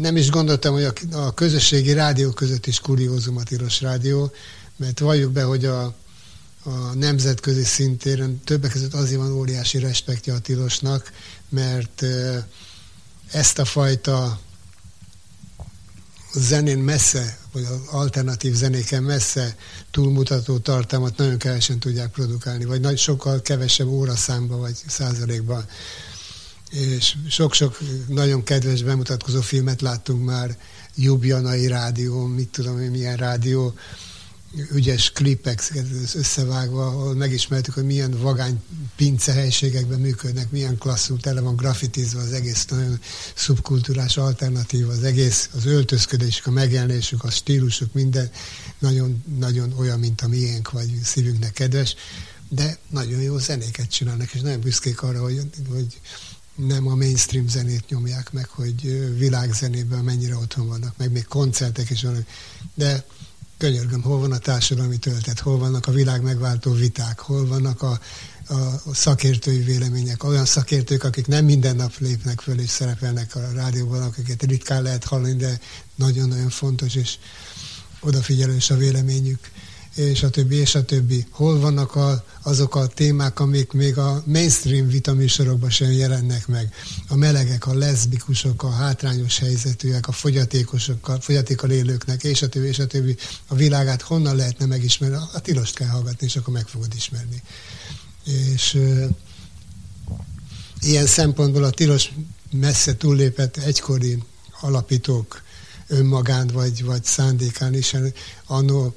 nem 0.00 0.16
is 0.16 0.30
gondoltam, 0.30 0.72
hogy 0.72 0.84
a, 0.84 0.92
a 1.12 1.34
közösségi 1.34 1.92
rádió 1.92 2.30
között 2.30 2.66
is 2.66 2.80
kuriózum 2.80 3.36
a 3.36 3.42
rádió, 3.80 4.32
mert 4.76 4.98
valljuk 4.98 5.32
be, 5.32 5.42
hogy 5.42 5.64
a, 5.64 5.94
a 6.62 6.94
nemzetközi 6.94 7.64
szintéren 7.64 8.40
többek 8.44 8.70
között 8.70 8.94
azért 8.94 9.20
van 9.20 9.32
óriási 9.32 9.78
respektja 9.78 10.34
a 10.34 10.38
tilosnak, 10.38 11.12
mert 11.48 12.04
ezt 13.32 13.58
a 13.58 13.64
fajta 13.64 14.40
zenén 16.34 16.78
messze, 16.78 17.38
vagy 17.52 17.64
az 17.64 17.78
alternatív 17.90 18.54
zenéken 18.54 19.02
messze 19.02 19.56
túlmutató 19.90 20.58
tartalmat 20.58 21.16
nagyon 21.16 21.38
kevesen 21.38 21.78
tudják 21.78 22.10
produkálni, 22.10 22.64
vagy 22.64 22.80
nagy, 22.80 22.98
sokkal 22.98 23.42
kevesebb 23.42 23.88
óraszámba, 23.88 24.56
vagy 24.56 24.76
százalékban 24.86 25.64
és 26.70 27.16
sok-sok 27.28 27.78
nagyon 28.08 28.42
kedves 28.42 28.82
bemutatkozó 28.82 29.40
filmet 29.40 29.80
láttunk 29.80 30.24
már, 30.24 30.56
Jubjanai 30.94 31.66
rádió, 31.66 32.26
mit 32.26 32.48
tudom 32.48 32.80
én, 32.80 32.90
milyen 32.90 33.16
rádió, 33.16 33.74
ügyes 34.72 35.12
klipek 35.12 35.72
összevágva, 36.14 36.86
ahol 36.86 37.14
megismertük, 37.14 37.74
hogy 37.74 37.84
milyen 37.84 38.10
vagány 38.20 38.62
pincehelységekben 38.96 40.00
működnek, 40.00 40.50
milyen 40.50 40.78
klasszul 40.78 41.20
tele 41.20 41.40
van 41.40 41.56
grafitizva 41.56 42.20
az 42.20 42.32
egész 42.32 42.66
nagyon 42.66 43.00
szubkultúrás 43.34 44.16
alternatív, 44.16 44.88
az 44.88 45.02
egész, 45.02 45.48
az 45.56 45.66
öltözködésük, 45.66 46.46
a 46.46 46.50
megjelenésük, 46.50 47.24
a 47.24 47.30
stílusuk, 47.30 47.92
minden 47.92 48.30
nagyon, 48.78 49.22
nagyon 49.38 49.72
olyan, 49.78 49.98
mint 49.98 50.20
a 50.20 50.28
miénk, 50.28 50.70
vagy 50.70 51.00
szívünknek 51.02 51.52
kedves, 51.52 51.94
de 52.48 52.78
nagyon 52.88 53.20
jó 53.20 53.38
zenéket 53.38 53.90
csinálnak, 53.90 54.32
és 54.32 54.40
nagyon 54.40 54.60
büszkék 54.60 55.02
arra, 55.02 55.22
hogy, 55.22 55.40
hogy 55.68 56.00
nem 56.66 56.86
a 56.86 56.94
mainstream 56.94 57.48
zenét 57.48 57.88
nyomják 57.88 58.32
meg, 58.32 58.48
hogy 58.48 58.82
világzenében 59.18 60.04
mennyire 60.04 60.36
otthon 60.36 60.68
vannak, 60.68 60.94
meg 60.96 61.12
még 61.12 61.26
koncertek 61.26 61.90
is 61.90 62.02
vannak, 62.02 62.26
de 62.74 63.04
könyörgöm, 63.58 64.02
hol 64.02 64.18
van 64.18 64.32
a 64.32 64.38
társadalmi 64.38 64.96
töltet, 64.96 65.38
hol 65.38 65.58
vannak 65.58 65.86
a 65.86 65.92
világ 65.92 66.22
megváltó 66.22 66.72
viták, 66.72 67.18
hol 67.18 67.46
vannak 67.46 67.82
a, 67.82 68.00
a 68.48 68.94
szakértői 68.94 69.58
vélemények, 69.58 70.24
olyan 70.24 70.44
szakértők, 70.44 71.04
akik 71.04 71.26
nem 71.26 71.44
minden 71.44 71.76
nap 71.76 71.92
lépnek 71.98 72.40
föl 72.40 72.60
és 72.60 72.70
szerepelnek 72.70 73.34
a 73.36 73.52
rádióban, 73.54 74.02
akiket 74.02 74.42
ritkán 74.42 74.82
lehet 74.82 75.04
hallani, 75.04 75.34
de 75.36 75.60
nagyon-nagyon 75.94 76.48
fontos 76.48 76.94
és 76.94 77.18
odafigyelős 78.00 78.70
a 78.70 78.76
véleményük 78.76 79.50
és 79.94 80.22
a 80.22 80.30
többi, 80.30 80.56
és 80.56 80.74
a 80.74 80.84
többi. 80.84 81.26
Hol 81.30 81.60
vannak 81.60 81.94
a, 81.94 82.24
azok 82.42 82.74
a 82.74 82.86
témák, 82.86 83.40
amik 83.40 83.72
még 83.72 83.98
a 83.98 84.22
mainstream 84.26 84.88
vitaműsorokban 84.88 85.70
sem 85.70 85.92
jelennek 85.92 86.46
meg. 86.46 86.74
A 87.08 87.16
melegek, 87.16 87.66
a 87.66 87.74
leszbikusok, 87.74 88.62
a 88.62 88.70
hátrányos 88.70 89.38
helyzetűek, 89.38 90.08
a 90.08 90.12
fogyatékosok, 90.12 91.08
a 91.08 91.20
fogyatékkal 91.20 91.70
élőknek, 91.70 92.22
és 92.24 92.42
a 92.42 92.48
többi, 92.48 92.66
és 92.66 92.78
a 92.78 92.86
többi. 92.86 93.16
A 93.46 93.54
világát 93.54 94.02
honnan 94.02 94.36
lehetne 94.36 94.66
megismerni? 94.66 95.16
A 95.32 95.40
tilost 95.40 95.74
kell 95.74 95.88
hallgatni, 95.88 96.26
és 96.26 96.36
akkor 96.36 96.54
meg 96.54 96.66
fogod 96.68 96.94
ismerni. 96.96 97.42
És 98.24 98.74
ö, 98.74 99.06
ilyen 100.80 101.06
szempontból 101.06 101.64
a 101.64 101.70
tilos 101.70 102.12
messze 102.50 102.96
túllépett 102.96 103.56
egykori 103.56 104.22
alapítók 104.60 105.42
önmagán 105.86 106.46
vagy, 106.46 106.84
vagy 106.84 107.04
szándékán 107.04 107.74
is. 107.74 107.96
Annó 108.46 108.94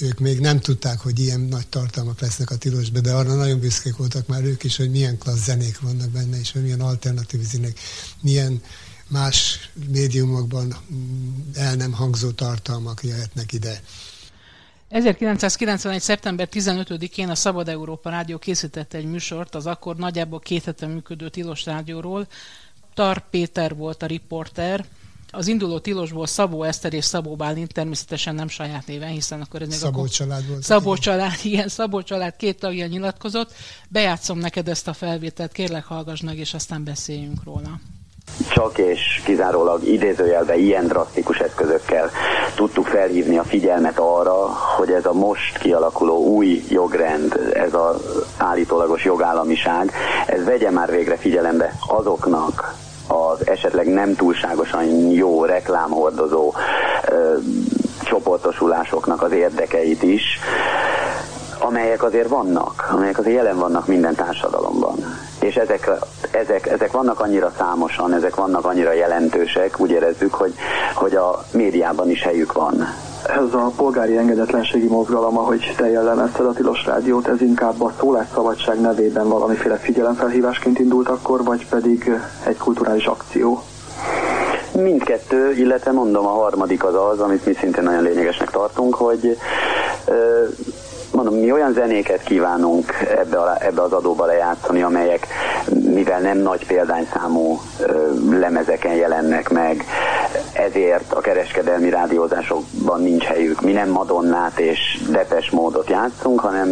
ők 0.00 0.18
még 0.18 0.40
nem 0.40 0.60
tudták, 0.60 0.98
hogy 0.98 1.18
ilyen 1.18 1.40
nagy 1.40 1.66
tartalmak 1.66 2.20
lesznek 2.20 2.50
a 2.50 2.56
tilosban, 2.56 3.02
de 3.02 3.12
arra 3.12 3.34
nagyon 3.34 3.60
büszkék 3.60 3.96
voltak 3.96 4.26
már 4.26 4.44
ők 4.44 4.64
is, 4.64 4.76
hogy 4.76 4.90
milyen 4.90 5.18
klassz 5.18 5.44
zenék 5.44 5.80
vannak 5.80 6.10
benne, 6.10 6.38
és 6.38 6.52
hogy 6.52 6.62
milyen 6.62 6.80
alternatív 6.80 7.40
zenék, 7.40 7.80
milyen 8.20 8.62
más 9.08 9.70
médiumokban 9.88 10.76
el 11.54 11.74
nem 11.74 11.92
hangzó 11.92 12.30
tartalmak 12.30 13.02
jöhetnek 13.02 13.52
ide. 13.52 13.80
1991. 14.88 16.00
szeptember 16.00 16.48
15-én 16.52 17.28
a 17.28 17.34
Szabad 17.34 17.68
Európa 17.68 18.10
Rádió 18.10 18.38
készítette 18.38 18.98
egy 18.98 19.04
műsort 19.04 19.54
az 19.54 19.66
akkor 19.66 19.96
nagyjából 19.96 20.38
két 20.40 20.64
hete 20.64 20.86
működő 20.86 21.28
Tilos 21.28 21.64
Rádióról. 21.64 22.26
Tar 22.94 23.28
Péter 23.30 23.76
volt 23.76 24.02
a 24.02 24.06
riporter, 24.06 24.84
az 25.30 25.46
induló 25.46 25.78
tilosból 25.78 26.26
Szabó 26.26 26.62
Eszter 26.62 26.92
és 26.92 27.04
Szabó 27.04 27.36
Bálint 27.36 27.72
természetesen 27.72 28.34
nem 28.34 28.48
saját 28.48 28.86
néven, 28.86 29.08
hiszen 29.08 29.40
akkor 29.40 29.62
ez 29.62 29.68
még 29.68 29.76
Szabó 29.76 29.98
akkor... 29.98 30.08
család 30.08 30.48
volt. 30.48 30.62
Szabó 30.62 30.90
igen. 30.90 31.02
család, 31.02 31.38
igen, 31.52 31.68
Szabó 31.68 32.02
család 32.02 32.36
két 32.36 32.58
tagja 32.58 32.86
nyilatkozott. 32.86 33.52
Bejátszom 33.88 34.38
neked 34.38 34.68
ezt 34.68 34.88
a 34.88 34.92
felvételt, 34.92 35.52
kérlek 35.52 35.84
hallgass 35.84 36.20
meg, 36.20 36.38
és 36.38 36.54
aztán 36.54 36.84
beszéljünk 36.84 37.44
róla 37.44 37.80
csak 38.48 38.78
és 38.78 39.22
kizárólag 39.24 39.86
idézőjelben 39.86 40.58
ilyen 40.58 40.86
drasztikus 40.86 41.38
eszközökkel 41.38 42.10
tudtuk 42.54 42.86
felhívni 42.86 43.38
a 43.38 43.44
figyelmet 43.44 43.98
arra, 43.98 44.36
hogy 44.76 44.90
ez 44.90 45.06
a 45.06 45.12
most 45.12 45.58
kialakuló 45.58 46.24
új 46.24 46.64
jogrend, 46.68 47.52
ez 47.52 47.74
az 47.74 48.24
állítólagos 48.36 49.04
jogállamiság, 49.04 49.92
ez 50.26 50.44
vegye 50.44 50.70
már 50.70 50.90
végre 50.90 51.16
figyelembe 51.16 51.74
azoknak 51.86 52.74
az 53.10 53.46
esetleg 53.46 53.86
nem 53.86 54.14
túlságosan 54.14 54.84
jó 55.10 55.44
reklámhordozó 55.44 56.52
ö, 57.08 57.34
csoportosulásoknak 58.04 59.22
az 59.22 59.32
érdekeit 59.32 60.02
is, 60.02 60.38
amelyek 61.58 62.02
azért 62.02 62.28
vannak, 62.28 62.88
amelyek 62.92 63.18
azért 63.18 63.36
jelen 63.36 63.58
vannak 63.58 63.86
minden 63.86 64.14
társadalomban. 64.14 64.94
És 65.40 65.56
ezek, 65.56 65.90
ezek, 66.30 66.66
ezek 66.66 66.92
vannak 66.92 67.20
annyira 67.20 67.52
számosan, 67.58 68.14
ezek 68.14 68.34
vannak 68.34 68.64
annyira 68.64 68.92
jelentősek, 68.92 69.80
úgy 69.80 69.90
érezzük, 69.90 70.34
hogy, 70.34 70.54
hogy 70.94 71.14
a 71.14 71.44
médiában 71.52 72.10
is 72.10 72.22
helyük 72.22 72.52
van 72.52 72.88
ez 73.26 73.54
a 73.54 73.72
polgári 73.76 74.16
engedetlenségi 74.16 74.86
mozgalom, 74.86 75.38
ahogy 75.38 75.74
te 75.76 75.90
jellemezted 75.90 76.46
a 76.46 76.52
tilos 76.52 76.84
rádiót, 76.84 77.26
ez 77.26 77.40
inkább 77.40 77.82
a 77.82 77.92
szólásszabadság 77.98 78.80
nevében 78.80 79.28
valamiféle 79.28 79.76
figyelemfelhívásként 79.76 80.78
indult 80.78 81.08
akkor, 81.08 81.44
vagy 81.44 81.66
pedig 81.68 82.12
egy 82.46 82.56
kulturális 82.56 83.06
akció? 83.06 83.62
Mindkettő, 84.72 85.52
illetve 85.52 85.92
mondom, 85.92 86.26
a 86.26 86.30
harmadik 86.30 86.84
az 86.84 86.94
az, 86.94 87.20
amit 87.20 87.46
mi 87.46 87.54
szintén 87.60 87.82
nagyon 87.82 88.02
lényegesnek 88.02 88.50
tartunk, 88.50 88.94
hogy 88.94 89.38
mondom, 91.12 91.34
mi 91.34 91.52
olyan 91.52 91.72
zenéket 91.72 92.22
kívánunk 92.22 92.92
ebbe, 93.16 93.36
a, 93.36 93.56
ebbe 93.60 93.82
az 93.82 93.92
adóba 93.92 94.24
lejátszani, 94.24 94.82
amelyek, 94.82 95.26
mivel 95.84 96.20
nem 96.20 96.38
nagy 96.38 96.66
példányszámú 96.66 97.60
lemezeken 98.30 98.92
jelennek 98.92 99.48
meg, 99.48 99.84
ezért 100.60 101.12
a 101.12 101.20
kereskedelmi 101.20 101.90
rádiózásokban 101.90 103.02
nincs 103.02 103.24
helyük. 103.24 103.60
Mi 103.60 103.72
nem 103.72 103.88
Madonnát 103.88 104.58
és 104.58 104.78
Depes 105.10 105.50
módot 105.50 105.88
játszunk, 105.88 106.40
hanem 106.40 106.68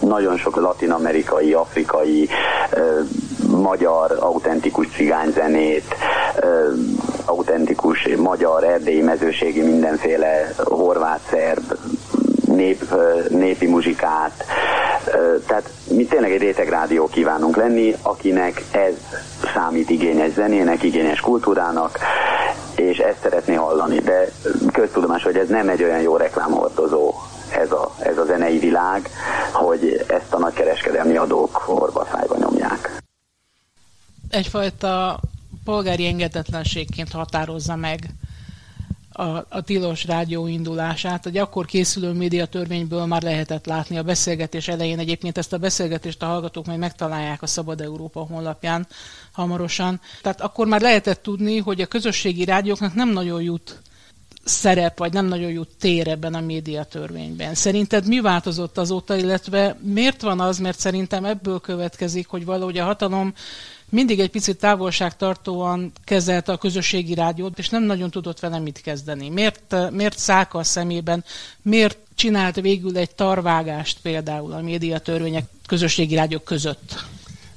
nagyon 0.00 0.36
sok 0.36 0.56
latinamerikai, 0.56 1.52
afrikai, 1.52 2.28
magyar 3.46 4.16
autentikus 4.20 4.88
cigányzenét, 4.96 5.94
autentikus 7.24 8.08
magyar, 8.16 8.64
erdélyi, 8.64 9.00
mezőségi, 9.00 9.60
mindenféle 9.60 10.54
horvát, 10.56 11.20
szerb, 11.30 11.78
nép, 12.44 12.94
népi 13.28 13.66
muzsikát. 13.66 14.44
Tehát 15.46 15.70
mi 15.88 16.04
tényleg 16.04 16.32
egy 16.32 16.40
rétegrádió 16.40 17.06
kívánunk 17.06 17.56
lenni, 17.56 17.94
akinek 18.02 18.62
ez 18.70 18.94
számít 19.54 19.90
igényes 19.90 20.32
zenének, 20.32 20.82
igényes 20.82 21.20
kultúrának, 21.20 21.98
és 22.82 22.98
ezt 22.98 23.20
szeretné 23.22 23.54
hallani. 23.54 23.98
De 23.98 24.28
köztudomás, 24.72 25.22
hogy 25.22 25.36
ez 25.36 25.48
nem 25.48 25.68
egy 25.68 25.82
olyan 25.82 26.00
jó 26.00 26.16
reklámhordozó 26.16 27.14
ez 27.52 27.72
a, 27.72 27.94
ez 27.98 28.18
a 28.18 28.24
zenei 28.24 28.58
világ, 28.58 29.10
hogy 29.52 30.04
ezt 30.08 30.32
a 30.32 30.38
nagykereskedelmi 30.38 31.16
adók 31.16 31.64
orvaszájba 31.66 32.36
nyomják. 32.36 33.02
Egyfajta 34.30 35.20
polgári 35.64 36.06
engedetlenségként 36.06 37.12
határozza 37.12 37.76
meg 37.76 38.00
a, 39.12 39.44
a 39.48 39.60
tilos 39.64 40.04
rádió 40.04 40.46
indulását. 40.46 41.26
Egy 41.26 41.36
akkor 41.36 41.66
készülő 41.66 42.12
médiatörvényből 42.12 43.06
már 43.06 43.22
lehetett 43.22 43.66
látni 43.66 43.98
a 43.98 44.02
beszélgetés 44.02 44.68
elején. 44.68 44.98
Egyébként 44.98 45.38
ezt 45.38 45.52
a 45.52 45.58
beszélgetést 45.58 46.22
a 46.22 46.26
hallgatók 46.26 46.66
majd 46.66 46.78
megtalálják 46.78 47.42
a 47.42 47.46
Szabad 47.46 47.80
Európa 47.80 48.20
honlapján 48.20 48.86
hamarosan. 49.32 50.00
Tehát 50.22 50.40
akkor 50.40 50.66
már 50.66 50.80
lehetett 50.80 51.22
tudni, 51.22 51.58
hogy 51.58 51.80
a 51.80 51.86
közösségi 51.86 52.44
rádióknak 52.44 52.94
nem 52.94 53.08
nagyon 53.08 53.42
jut 53.42 53.80
szerep, 54.44 54.98
vagy 54.98 55.12
nem 55.12 55.26
nagyon 55.26 55.50
jut 55.50 55.68
tér 55.78 56.08
ebben 56.08 56.34
a 56.34 56.40
médiatörvényben. 56.40 57.54
Szerinted 57.54 58.06
mi 58.06 58.20
változott 58.20 58.78
azóta, 58.78 59.16
illetve 59.16 59.76
miért 59.80 60.22
van 60.22 60.40
az, 60.40 60.58
mert 60.58 60.78
szerintem 60.78 61.24
ebből 61.24 61.60
következik, 61.60 62.26
hogy 62.26 62.44
valahogy 62.44 62.78
a 62.78 62.84
hatalom 62.84 63.34
mindig 63.92 64.20
egy 64.20 64.30
picit 64.30 64.58
távolságtartóan 64.58 65.92
kezelte 66.04 66.52
a 66.52 66.56
közösségi 66.56 67.14
rádiót, 67.14 67.58
és 67.58 67.68
nem 67.68 67.82
nagyon 67.82 68.10
tudott 68.10 68.40
vele 68.40 68.58
mit 68.58 68.80
kezdeni. 68.80 69.28
Miért, 69.28 69.74
miért 69.90 70.18
száka 70.18 70.58
a 70.58 70.64
szemében, 70.64 71.24
miért 71.62 71.98
csinált 72.14 72.60
végül 72.60 72.96
egy 72.96 73.14
tarvágást 73.14 73.98
például 74.02 74.52
a 74.52 74.60
médiatörvények 74.60 75.44
közösségi 75.66 76.14
rádiók 76.14 76.44
között? 76.44 77.04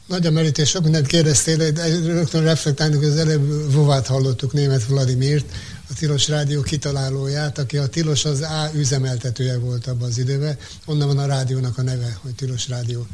Nagy 0.06 0.26
a 0.26 0.32
merítés, 0.32 0.70
sok 0.70 0.84
mindent 0.84 1.08
kérdeztél, 1.08 1.72
de 1.72 1.88
rögtön 2.06 2.44
reflektálni, 2.44 2.96
hogy 2.96 3.06
az 3.06 3.18
előbb 3.18 3.74
Vovát 3.74 4.08
hallottuk, 4.08 4.54
német 4.54 4.86
Vladimirt, 4.86 5.46
a 5.90 5.94
Tilos 5.94 6.28
Rádió 6.28 6.62
kitalálóját, 6.62 7.58
aki 7.58 7.78
a 7.78 7.88
Tilos 7.88 8.26
az 8.26 8.42
A 8.42 8.70
üzemeltetője 8.74 9.58
volt 9.58 9.88
abban 9.88 10.08
az 10.08 10.18
időben. 10.18 10.58
Onnan 10.86 11.08
van 11.08 11.20
a 11.20 11.26
rádiónak 11.26 11.78
a 11.78 11.82
neve, 11.82 12.18
hogy 12.22 12.36
Tilos 12.36 12.70
Rádió 12.70 13.08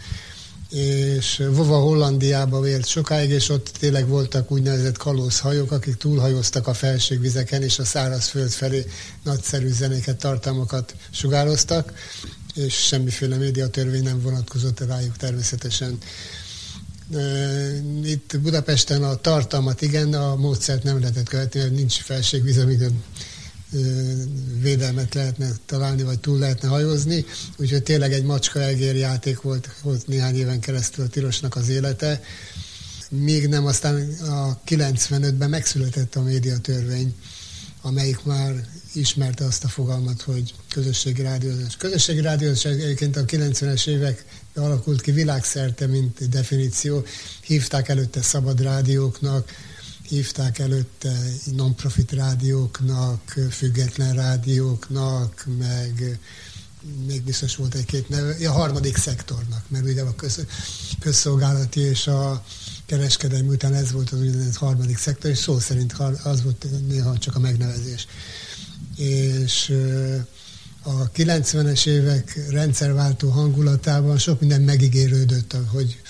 és 0.72 1.44
Vova 1.50 1.78
Hollandiába 1.78 2.60
vélt 2.60 2.88
sokáig, 2.88 3.30
és 3.30 3.50
ott 3.50 3.72
tényleg 3.80 4.08
voltak 4.08 4.52
úgynevezett 4.52 4.98
kalózhajók, 4.98 5.72
akik 5.72 5.96
túlhajóztak 5.96 6.68
a 6.68 6.74
felségvizeken, 6.74 7.62
és 7.64 7.80
a 7.80 7.86
szárazföld 7.86 8.50
felé 8.50 8.86
nagyszerű 9.24 9.72
zenéket, 9.72 10.18
tartalmakat 10.18 10.96
sugároztak, 11.10 11.94
és 12.56 12.74
semmiféle 12.74 13.38
médiatörvény 13.38 14.04
nem 14.04 14.22
vonatkozott 14.22 14.80
rájuk 14.80 15.18
természetesen. 15.18 15.98
Itt 18.04 18.40
Budapesten 18.40 19.04
a 19.04 19.16
tartalmat 19.16 19.82
igen, 19.82 20.14
a 20.14 20.36
módszert 20.36 20.84
nem 20.84 21.00
lehetett 21.00 21.30
követni, 21.30 21.60
mert 21.60 21.72
nincs 21.72 21.94
felségvíz, 21.94 22.58
amit 22.58 22.92
védelmet 24.62 25.14
lehetne 25.14 25.52
találni, 25.66 26.04
vagy 26.04 26.20
túl 26.20 26.40
lehetne 26.40 26.68
hajózni. 26.68 27.26
Úgyhogy 27.58 27.84
tényleg 27.84 28.14
egy 28.14 28.24
macska-egér 28.24 28.96
játék 28.96 29.42
volt, 29.42 29.70
volt 29.84 30.08
néhány 30.08 30.36
éven 30.36 30.60
keresztül 30.60 31.06
a 31.06 31.08
Tilosnak 31.08 31.56
az 31.56 31.70
élete. 31.70 32.22
Még 33.10 33.48
nem, 33.48 33.66
aztán 33.66 34.16
a 34.20 34.62
95-ben 34.68 35.50
megszületett 35.50 36.16
a 36.16 36.22
médiatörvény, 36.22 37.16
amelyik 37.82 38.24
már 38.24 38.68
ismerte 38.94 39.46
azt 39.46 39.64
a 39.64 39.68
fogalmat, 39.68 40.22
hogy 40.22 40.54
közösségi 40.70 41.22
rádiózás. 41.22 41.76
Közösségi 41.76 42.22
rádiózás 42.22 42.66
egyébként 42.66 43.18
a 43.18 43.26
90-es 43.26 43.88
évek 43.88 44.26
alakult 44.56 45.02
ki 45.02 45.12
világszerte, 45.12 45.88
mint 45.88 46.30
definíció. 46.30 47.04
Hívták 47.42 47.90
előtte 47.90 48.22
szabad 48.22 48.62
rádióknak, 48.62 49.52
hívták 50.12 50.60
előtte 50.60 51.20
non-profit 51.56 52.12
rádióknak, 52.12 53.34
független 53.50 54.14
rádióknak, 54.14 55.46
meg 55.58 56.20
még 57.08 57.24
biztos 57.24 57.56
volt 57.56 57.74
egy-két 57.76 58.10
neve, 58.10 58.50
a 58.50 58.52
harmadik 58.52 58.98
szektornak, 58.98 59.64
mert 59.68 59.86
ugye 59.86 60.02
a 60.02 60.16
köz, 60.16 60.46
közszolgálati 61.00 61.80
és 61.80 62.08
a 62.08 62.46
kereskedelmi 62.86 63.48
után 63.48 63.74
ez 63.74 63.92
volt 63.92 64.10
az 64.10 64.20
úgynevezett 64.20 64.56
harmadik 64.56 64.98
szektor, 64.98 65.32
és 65.32 65.38
szó 65.38 65.60
szerint 65.60 65.94
az 66.24 66.44
volt 66.44 66.66
néha 66.88 67.18
csak 67.18 67.36
a 67.36 67.40
megnevezés. 67.40 68.08
És 68.96 69.74
a 70.84 71.12
90-es 71.12 71.86
évek 71.88 72.50
rendszerváltó 72.50 73.30
hangulatában 73.30 74.18
sok 74.18 74.40
minden 74.40 74.62
megígérődött, 74.62 75.56
hogy 75.68 76.02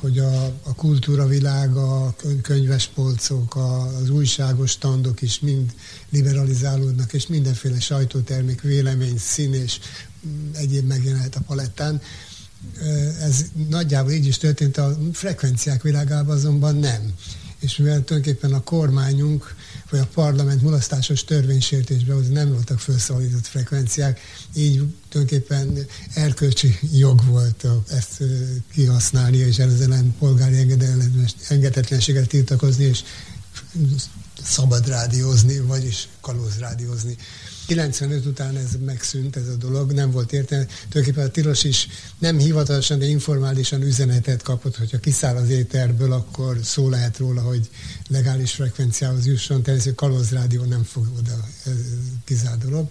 hogy 0.00 0.18
a, 0.18 0.44
a 0.44 0.74
kultúra 0.74 1.26
világa, 1.26 2.04
a 2.04 2.14
könyvespolcok, 2.42 3.56
az 4.00 4.10
újságos 4.10 4.70
standok 4.70 5.22
is 5.22 5.40
mind 5.40 5.74
liberalizálódnak, 6.10 7.12
és 7.12 7.26
mindenféle 7.26 7.80
sajtótermék, 7.80 8.60
vélemény, 8.60 9.18
szín 9.18 9.54
és 9.54 9.78
egyéb 10.52 10.86
megjelenhet 10.86 11.36
a 11.36 11.40
palettán. 11.46 12.00
Ez 13.20 13.44
nagyjából 13.68 14.12
így 14.12 14.26
is 14.26 14.38
történt, 14.38 14.76
a 14.76 14.98
frekvenciák 15.12 15.82
világában 15.82 16.36
azonban 16.36 16.76
nem. 16.76 17.14
És 17.58 17.76
mivel 17.76 18.04
tulajdonképpen 18.04 18.52
a 18.52 18.62
kormányunk 18.62 19.54
vagy 19.90 20.00
a 20.00 20.08
parlament 20.14 20.62
mulasztásos 20.62 21.24
törvénysértésbe 21.24 22.14
hogy 22.14 22.28
nem 22.28 22.52
voltak 22.52 22.78
felszólított 22.78 23.46
frekvenciák, 23.46 24.20
így 24.54 24.82
tulajdonképpen 25.08 25.86
erkölcsi 26.14 26.78
jog 26.92 27.24
volt 27.24 27.66
ezt 27.90 28.22
kihasználni, 28.72 29.36
és 29.36 29.58
ezzel 29.58 29.92
ellen 29.92 30.14
polgári 30.18 30.66
engedetlenséget 31.48 32.28
tiltakozni, 32.28 32.84
és 32.84 33.02
szabad 34.42 34.88
rádiózni, 34.88 35.60
vagyis 35.60 36.08
kalóz 36.20 36.58
rádiózni. 36.58 37.16
95 37.70 38.26
után 38.26 38.56
ez 38.56 38.76
megszűnt, 38.84 39.36
ez 39.36 39.48
a 39.48 39.54
dolog, 39.54 39.92
nem 39.92 40.10
volt 40.10 40.32
értelme. 40.32 40.66
Tulajdonképpen 40.88 41.28
a 41.28 41.32
tilos 41.32 41.64
is 41.64 41.88
nem 42.18 42.38
hivatalosan, 42.38 42.98
de 42.98 43.06
informálisan 43.06 43.82
üzenetet 43.82 44.42
kapott, 44.42 44.76
hogyha 44.76 44.98
kiszáll 44.98 45.36
az 45.36 45.48
éterből, 45.48 46.12
akkor 46.12 46.58
szó 46.62 46.88
lehet 46.88 47.18
róla, 47.18 47.42
hogy 47.42 47.68
legális 48.08 48.52
frekvenciához 48.52 49.26
jusson, 49.26 49.62
természetesen 49.62 50.24
rádió 50.30 50.64
nem 50.64 50.82
fog 50.82 51.06
oda, 51.18 51.48
ez 51.64 51.80
kizárt 52.24 52.58
dolog 52.58 52.88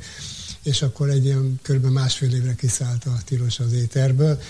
és 0.64 0.82
akkor 0.82 1.10
egy 1.10 1.26
ilyen 1.26 1.60
kb. 1.62 1.86
másfél 1.86 2.34
évre 2.34 2.56
kiszállt 2.56 3.06
a 3.06 3.18
tilos 3.26 3.60
az 3.60 3.74
éterből, 3.74 4.42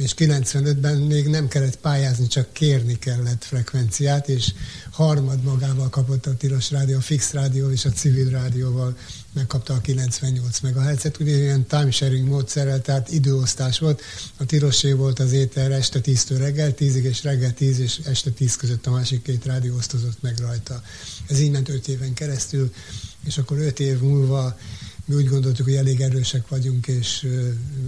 és 0.00 0.14
95-ben 0.16 0.96
még 0.96 1.26
nem 1.26 1.48
kellett 1.48 1.76
pályázni, 1.76 2.26
csak 2.26 2.52
kérni 2.52 2.98
kellett 2.98 3.44
frekvenciát, 3.44 4.28
és 4.28 4.52
harmad 4.90 5.42
magával 5.42 5.88
kapott 5.88 6.26
a 6.26 6.36
tilos 6.36 6.70
rádió, 6.70 6.96
a 6.96 7.00
fix 7.00 7.32
rádió 7.32 7.70
és 7.70 7.84
a 7.84 7.90
civil 7.90 8.28
rádióval 8.28 8.96
megkapta 9.32 9.74
a 9.74 9.80
98 9.80 10.60
MHz-et, 10.60 11.20
ugye 11.20 11.36
ilyen 11.36 11.66
time 11.66 11.90
sharing 11.90 12.28
módszerrel, 12.28 12.80
tehát 12.80 13.12
időosztás 13.12 13.78
volt. 13.78 14.02
A 14.36 14.44
tirosé 14.44 14.92
volt 14.92 15.18
az 15.18 15.32
éter 15.32 15.70
este 15.70 16.00
10-től 16.02 16.36
reggel 16.38 16.74
10-ig, 16.78 17.02
és 17.02 17.22
reggel 17.22 17.54
10 17.54 17.78
és 17.78 18.00
este 18.04 18.30
10 18.30 18.56
között 18.56 18.86
a 18.86 18.90
másik 18.90 19.22
két 19.22 19.44
rádió 19.44 19.76
osztozott 19.76 20.22
meg 20.22 20.38
rajta. 20.38 20.82
Ez 21.28 21.40
így 21.40 21.50
ment 21.50 21.68
5 21.68 21.88
éven 21.88 22.14
keresztül, 22.14 22.72
és 23.24 23.38
akkor 23.38 23.58
5 23.58 23.80
év 23.80 24.00
múlva 24.00 24.56
mi 25.10 25.16
úgy 25.16 25.28
gondoltuk, 25.28 25.64
hogy 25.64 25.74
elég 25.74 26.00
erősek 26.00 26.48
vagyunk, 26.48 26.86
és 26.86 27.26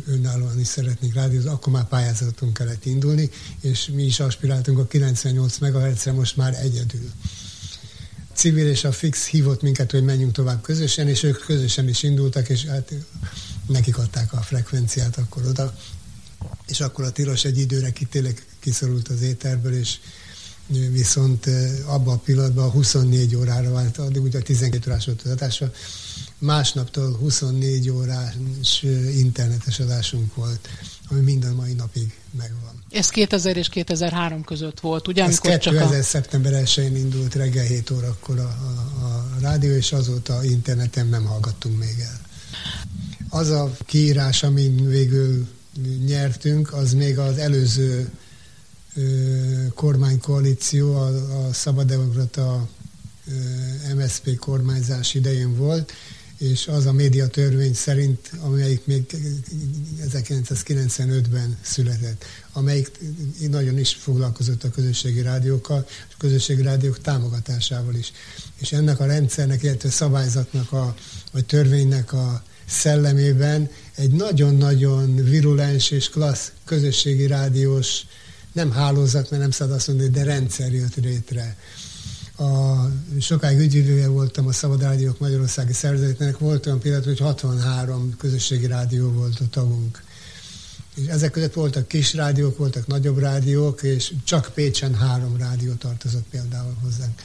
önállóan 0.06 0.61
is 0.61 0.66
szeretnénk 0.66 1.14
rádiózni, 1.14 1.50
akkor 1.50 1.72
már 1.72 1.88
pályázatunk 1.88 2.54
kellett 2.54 2.85
indulni, 2.85 3.30
és 3.61 3.90
mi 3.94 4.02
is 4.02 4.20
aspiráltunk 4.20 4.78
a 4.78 4.87
98 4.87 5.58
MHz-re 5.58 6.12
most 6.12 6.37
már 6.37 6.54
egyedül. 6.54 7.11
Civil 8.35 8.68
és 8.68 8.85
a 8.85 8.92
Fix 8.92 9.26
hívott 9.26 9.62
minket, 9.62 9.90
hogy 9.90 10.04
menjünk 10.04 10.32
tovább 10.32 10.62
közösen, 10.62 11.08
és 11.08 11.22
ők 11.22 11.44
közösen 11.44 11.88
is 11.88 12.02
indultak, 12.02 12.48
és 12.48 12.64
hát 12.64 12.92
nekik 13.66 13.98
adták 13.98 14.32
a 14.32 14.40
frekvenciát 14.40 15.18
akkor 15.18 15.46
oda, 15.46 15.76
és 16.66 16.80
akkor 16.80 17.04
a 17.04 17.12
tilos 17.12 17.44
egy 17.44 17.58
időre 17.58 17.90
ki, 17.90 18.04
tényleg 18.04 18.44
kiszorult 18.58 19.08
az 19.08 19.22
éterből, 19.22 19.74
és 19.74 19.98
viszont 20.90 21.46
abban 21.87 22.14
a 22.14 22.18
pillanatban 22.18 22.70
24 22.70 23.35
órára 23.37 23.72
vált, 23.72 23.98
addig 23.98 24.22
ugye 24.22 24.38
a 24.38 24.42
12 24.42 24.90
órás 24.90 25.04
volt 25.06 25.22
az 25.22 25.30
adása, 25.30 25.72
másnaptól 26.42 27.16
24 27.16 27.90
órás 27.90 28.83
internetes 29.16 29.78
adásunk 29.78 30.35
volt, 30.35 30.68
ami 31.09 31.20
minden 31.20 31.55
mai 31.55 31.72
napig 31.72 32.18
megvan. 32.38 32.83
Ez 32.90 33.09
2000 33.09 33.57
és 33.57 33.68
2003 33.68 34.44
között 34.44 34.81
volt, 34.81 35.09
ugye? 35.09 35.24
Ez 35.24 35.38
2000 35.38 35.59
csak 35.59 35.90
a... 35.90 36.02
szeptember 36.02 36.62
1-én 36.64 36.96
indult 36.96 37.35
reggel 37.35 37.64
7 37.64 37.90
órakor 37.90 38.38
a, 38.38 38.42
a, 38.42 39.05
a 39.05 39.38
rádió, 39.40 39.74
és 39.74 39.92
azóta 39.92 40.44
interneten 40.44 41.07
nem 41.07 41.24
hallgattunk 41.24 41.78
még 41.78 41.96
el. 42.00 42.20
Az 43.28 43.48
a 43.48 43.76
kiírás, 43.87 44.42
amin 44.42 44.88
végül 44.88 45.48
nyertünk, 46.07 46.72
az 46.72 46.94
még 46.94 47.18
az 47.18 47.38
előző 47.38 48.11
ö, 48.94 49.02
kormánykoalíció, 49.74 50.94
a, 50.94 51.07
a 51.46 51.52
Szabaddemokrata 51.52 52.68
MSZP 53.96 54.38
kormányzás 54.38 55.14
idején 55.14 55.57
volt, 55.57 55.92
és 56.42 56.66
az 56.66 56.87
a 56.87 56.92
média 56.92 57.26
törvény 57.26 57.74
szerint, 57.74 58.31
amelyik 58.40 58.87
még 58.87 59.02
1995-ben 60.09 61.59
született, 61.61 62.24
amelyik 62.52 62.90
nagyon 63.50 63.78
is 63.78 63.94
foglalkozott 63.94 64.64
a 64.64 64.70
közösségi 64.70 65.22
rádiókkal, 65.22 65.87
és 65.88 66.14
a 66.14 66.16
közösségi 66.18 66.62
rádiók 66.62 67.00
támogatásával 67.00 67.94
is. 67.94 68.12
És 68.57 68.72
ennek 68.72 69.00
a 69.00 69.07
rendszernek, 69.07 69.62
illetve 69.62 69.90
szabályzatnak, 69.90 70.72
a, 70.72 70.94
vagy 71.33 71.44
törvénynek 71.44 72.12
a 72.12 72.42
szellemében 72.66 73.70
egy 73.94 74.11
nagyon-nagyon 74.11 75.14
virulens 75.14 75.90
és 75.90 76.09
klassz 76.09 76.52
közösségi 76.64 77.26
rádiós, 77.26 78.00
nem 78.52 78.70
hálózat, 78.70 79.31
mert 79.31 79.42
nem 79.42 79.50
szabad 79.50 79.74
azt 79.74 79.88
mondani, 79.88 80.11
de 80.11 80.22
rendszer 80.22 80.72
jött 80.72 80.96
létre 80.96 81.57
a, 82.42 82.90
sokáig 83.20 83.59
ügyvívője 83.59 84.09
voltam 84.09 84.46
a 84.46 84.52
Szabad 84.52 84.81
Rádiók 84.81 85.18
Magyarországi 85.18 85.72
Szervezetének, 85.72 86.38
volt 86.38 86.66
olyan 86.66 86.81
pillanat, 86.81 87.05
hogy 87.05 87.18
63 87.18 88.16
közösségi 88.18 88.66
rádió 88.66 89.11
volt 89.11 89.40
a 89.40 89.44
tagunk. 89.50 90.02
És 90.94 91.07
ezek 91.07 91.31
között 91.31 91.55
voltak 91.55 91.88
kis 91.88 92.14
rádiók, 92.14 92.59
voltak 92.59 92.87
nagyobb 92.87 93.18
rádiók, 93.18 93.83
és 93.83 94.12
csak 94.24 94.50
Pécsen 94.55 94.94
három 94.94 95.37
rádió 95.37 95.72
tartozott 95.72 96.24
például 96.31 96.76
hozzánk. 96.83 97.22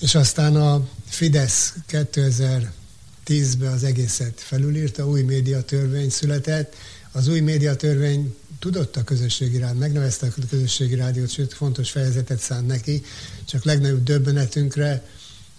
És 0.00 0.14
aztán 0.14 0.56
a 0.56 0.88
Fidesz 1.08 1.74
2010-ben 1.88 3.72
az 3.72 3.84
egészet 3.84 4.40
felülírta, 4.40 5.08
új 5.08 5.22
médiatörvény 5.22 6.10
született. 6.10 6.74
Az 7.12 7.28
új 7.28 7.40
médiatörvény 7.40 8.34
tudott 8.64 8.96
a 8.96 9.04
közösségi 9.04 9.58
rádió, 9.58 9.78
megnevezte 9.78 10.26
a 10.26 10.42
közösségi 10.50 10.94
rádiót, 10.94 11.30
sőt 11.30 11.52
fontos 11.52 11.90
fejezetet 11.90 12.38
szánt 12.38 12.66
neki, 12.66 13.02
csak 13.44 13.64
legnagyobb 13.64 14.02
döbbenetünkre 14.02 15.06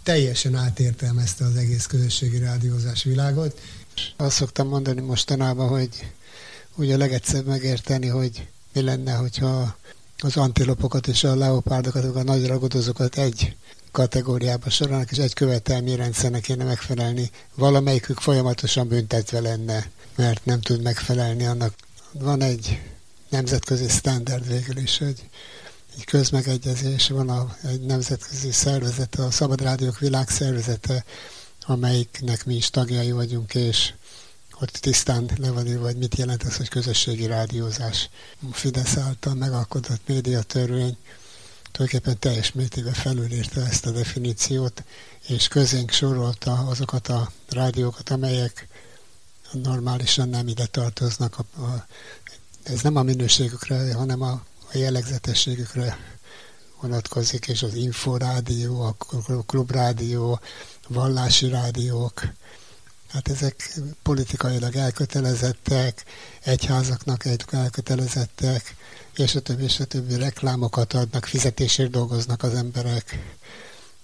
teljesen 0.03 0.55
átértelmezte 0.55 1.45
az 1.45 1.55
egész 1.55 1.85
közösségi 1.85 2.37
rádiózás 2.37 3.03
világot. 3.03 3.59
Azt 4.15 4.35
szoktam 4.35 4.67
mondani 4.67 5.01
mostanában, 5.01 5.67
hogy 5.67 5.89
úgy 6.75 6.91
a 6.91 6.97
legegyszerűbb 6.97 7.47
megérteni, 7.47 8.07
hogy 8.07 8.47
mi 8.73 8.81
lenne, 8.81 9.13
hogyha 9.13 9.77
az 10.17 10.37
antilopokat 10.37 11.07
és 11.07 11.23
a 11.23 11.35
leopárdokat, 11.35 12.15
a 12.15 12.23
nagy 12.23 12.47
ragadozókat 12.47 13.17
egy 13.17 13.55
kategóriába 13.91 14.69
sorolnak, 14.69 15.11
és 15.11 15.17
egy 15.17 15.33
követelmi 15.33 15.95
rendszernek 15.95 16.41
kéne 16.41 16.63
megfelelni. 16.63 17.29
Valamelyikük 17.55 18.19
folyamatosan 18.19 18.87
büntetve 18.87 19.39
lenne, 19.39 19.89
mert 20.15 20.45
nem 20.45 20.61
tud 20.61 20.81
megfelelni 20.81 21.45
annak. 21.45 21.73
Van 22.11 22.41
egy 22.41 22.79
nemzetközi 23.29 23.87
standard 23.87 24.47
végül 24.47 24.77
is, 24.77 24.97
hogy 24.97 25.29
egy 25.97 26.03
közmegegyezés, 26.03 27.09
van 27.09 27.29
a, 27.29 27.55
egy 27.63 27.81
nemzetközi 27.81 28.51
szervezet, 28.51 29.15
a 29.15 29.31
Szabad 29.31 29.61
Rádiók 29.61 29.99
Világszervezete, 29.99 31.05
amelyiknek 31.65 32.45
mi 32.45 32.55
is 32.55 32.69
tagjai 32.69 33.11
vagyunk, 33.11 33.55
és 33.55 33.93
ott 34.59 34.71
tisztán 34.71 35.29
le 35.37 35.51
van 35.51 35.67
írva, 35.67 35.85
hogy 35.85 35.97
mit 35.97 36.15
jelent 36.15 36.43
az, 36.43 36.57
hogy 36.57 36.69
közösségi 36.69 37.25
rádiózás. 37.25 38.09
Fidesz 38.51 38.97
által 38.97 39.33
megalkotott 39.33 40.01
médiatörvény 40.07 40.97
tulajdonképpen 41.71 42.19
teljes 42.19 42.51
mértékben 42.51 42.93
felülírta 42.93 43.65
ezt 43.65 43.85
a 43.85 43.91
definíciót, 43.91 44.83
és 45.27 45.47
közénk 45.47 45.91
sorolta 45.91 46.53
azokat 46.53 47.07
a 47.07 47.31
rádiókat, 47.49 48.09
amelyek 48.09 48.67
normálisan 49.51 50.29
nem 50.29 50.47
ide 50.47 50.65
tartoznak 50.65 51.37
a, 51.39 51.61
a 51.61 51.85
ez 52.65 52.81
nem 52.81 52.95
a 52.95 53.03
minőségükre, 53.03 53.93
hanem 53.93 54.21
a, 54.21 54.31
a 54.73 54.77
jellegzetességükre 54.77 55.97
vonatkozik, 56.81 57.47
és 57.47 57.63
az 57.63 57.73
inforádió, 57.73 58.81
a 58.81 58.95
klubrádió, 59.45 60.39
vallási 60.87 61.49
rádiók, 61.49 62.21
hát 63.11 63.27
ezek 63.27 63.79
politikailag 64.03 64.75
elkötelezettek, 64.75 66.03
egyházaknak 66.43 67.25
elkötelezettek, 67.51 68.75
és 69.15 69.35
a 69.35 69.39
többi, 69.39 69.63
és 69.63 69.79
a 69.79 69.85
többi 69.85 70.15
reklámokat 70.15 70.93
adnak, 70.93 71.25
fizetésért 71.25 71.89
dolgoznak 71.91 72.43
az 72.43 72.53
emberek. 72.53 73.35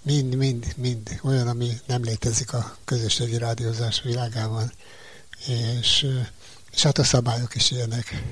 Mind, 0.02 0.36
mind, 0.36 0.74
mind 0.78 1.20
olyan, 1.24 1.48
ami 1.48 1.80
nem 1.86 2.04
létezik 2.04 2.54
a 2.54 2.78
közösségi 2.86 3.38
rádiózás 3.38 4.02
világában. 4.02 4.72
És 5.80 6.08
és 6.74 6.84
hát 6.84 6.98
a 6.98 7.04
szabályok 7.04 7.56
is 7.56 7.72
ilyenek. 7.72 8.24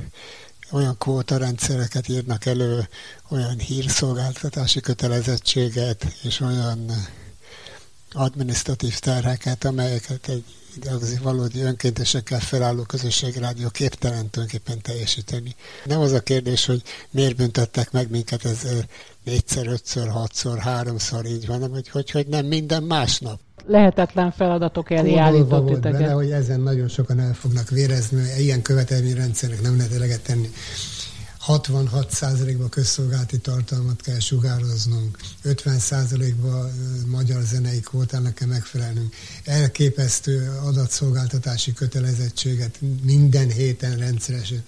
Olyan 0.72 0.98
kvótarendszereket 0.98 2.08
írnak 2.08 2.46
elő, 2.46 2.88
olyan 3.30 3.60
hírszolgáltatási 3.60 4.80
kötelezettséget, 4.80 6.06
és 6.22 6.40
olyan 6.40 6.92
adminisztratív 8.12 9.00
terheket, 9.00 9.64
amelyeket 9.64 10.28
egy 10.28 10.44
igazi 10.76 11.18
valódi 11.22 11.62
önkéntesekkel 11.62 12.40
felálló 12.40 12.84
közösségrádió 12.84 13.70
képtelen 13.70 14.30
tulajdonképpen 14.30 14.82
teljesíteni. 14.82 15.56
Nem 15.86 16.00
az 16.00 16.12
a 16.12 16.20
kérdés, 16.20 16.66
hogy 16.66 16.82
miért 17.10 17.36
büntettek 17.36 17.92
meg 17.92 18.10
minket 18.10 18.46
ez 18.46 18.68
négyszer, 19.24 19.68
ötször, 19.68 20.08
hatszor, 20.08 20.58
háromszor 20.58 21.26
így 21.26 21.48
van, 21.48 21.56
hanem 21.56 21.72
hogy, 21.72 21.90
hogy, 21.90 22.12
hogy 22.12 22.28
nem 22.28 22.46
minden 22.46 22.84
másnap 22.84 23.40
lehetetlen 23.68 24.32
feladatok 24.32 24.92
elé 24.92 25.16
állított 25.16 25.68
titeket. 25.68 26.00
Bele, 26.00 26.12
hogy 26.12 26.32
ezen 26.32 26.60
nagyon 26.60 26.88
sokan 26.88 27.20
el 27.20 27.34
fognak 27.34 27.70
vérezni, 27.70 28.18
mert 28.18 28.40
ilyen 28.40 28.62
követelményrendszernek 28.62 29.62
nem 29.62 29.78
lehet 29.78 29.94
eleget 29.94 30.22
tenni. 30.22 30.50
66%-ba 31.50 32.70
közszolgálati 32.70 33.38
tartalmat 33.38 34.02
kell 34.02 34.20
sugároznunk, 34.20 35.18
50%-ba 35.44 36.70
magyar 37.06 37.44
zenei 37.44 37.80
kvótának 37.80 38.34
kell 38.34 38.48
megfelelnünk, 38.48 39.16
elképesztő 39.44 40.52
adatszolgáltatási 40.64 41.74
kötelezettséget 41.74 42.80
minden 43.04 43.50
héten 43.50 43.98
rendszeresen 43.98 44.64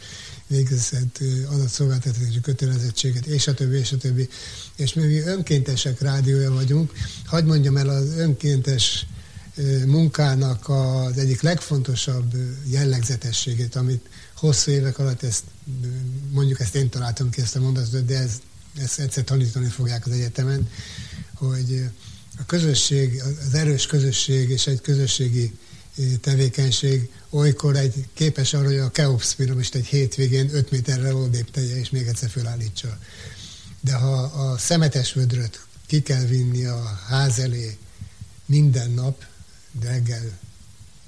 végzett 0.48 1.20
adatszolgáltatási 1.50 2.42
kötelezettséget, 2.42 3.26
és 3.26 3.48
a 3.48 3.54
többi, 3.54 3.78
és 3.78 3.92
a 3.92 3.98
többi. 3.98 4.30
És 4.76 4.94
mi 4.94 5.20
önkéntesek 5.20 6.02
rádiója 6.02 6.52
vagyunk. 6.52 6.92
Hagy 7.26 7.46
mondjam 7.46 7.78
el 7.78 7.90
az 7.90 8.14
önkéntes 8.18 9.06
munkának 9.86 10.70
az 10.70 11.18
egyik 11.18 11.42
legfontosabb 11.42 12.34
jellegzetességét, 12.66 13.76
amit 13.76 14.10
hosszú 14.42 14.72
évek 14.72 15.00
alatt 15.00 15.24
ezt, 15.24 15.44
mondjuk 16.32 16.60
ezt 16.60 16.76
én 16.76 16.90
találtam 16.90 17.30
ki 17.30 17.42
ezt 17.42 17.56
a 17.56 17.60
mondatot, 17.60 18.06
de 18.06 18.18
ez, 18.18 18.32
ezt 18.78 19.00
egyszer 19.00 19.24
tanítani 19.24 19.68
fogják 19.68 20.06
az 20.06 20.12
egyetemen, 20.12 20.70
hogy 21.34 21.90
a 22.38 22.46
közösség, 22.46 23.22
az 23.48 23.54
erős 23.54 23.86
közösség 23.86 24.50
és 24.50 24.68
egy 24.68 24.82
közösségi 24.82 25.58
tevékenység 26.22 27.10
olykor 27.30 27.76
egy 27.76 28.08
képes 28.14 28.54
arra, 28.54 28.66
hogy 28.66 28.78
a 28.78 28.92
Keops 28.92 29.34
piramist 29.34 29.76
egy 29.76 29.86
hétvégén 29.86 30.50
5 30.54 30.72
méterre 30.72 31.16
odébb 31.16 31.52
tegye, 31.52 31.80
és 31.80 31.90
még 31.90 32.08
egyszer 32.08 32.30
fölállítsa. 32.30 32.98
De 33.80 33.94
ha 33.94 34.14
a 34.22 34.58
szemetes 34.58 35.14
vödröt 35.14 35.66
ki 35.86 36.02
kell 36.02 36.26
vinni 36.26 36.66
a 36.66 37.00
ház 37.08 37.40
elé 37.40 37.78
minden 38.46 38.92
nap, 38.92 39.24
reggel 39.82 40.40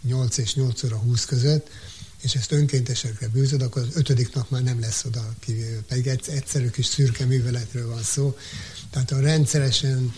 8 0.02 0.38
és 0.38 0.54
8 0.54 0.84
óra 0.84 0.98
20 0.98 1.26
között, 1.26 1.70
és 2.24 2.36
ezt 2.36 2.52
önkéntesekre 2.52 3.28
bűzöd, 3.28 3.62
akkor 3.62 3.82
az 3.82 3.96
ötödik 3.96 4.34
nap 4.34 4.50
már 4.50 4.64
nem 4.64 4.80
lesz 4.80 5.06
oda 5.06 5.34
kivéve. 5.40 5.80
Pedig 5.88 6.08
egyszerű 6.08 6.70
kis 6.70 6.86
szürke 6.86 7.26
műveletről 7.26 7.88
van 7.90 8.04
szó. 8.04 8.38
Tehát 8.90 9.12
a 9.12 9.20
rendszeresen 9.20 10.14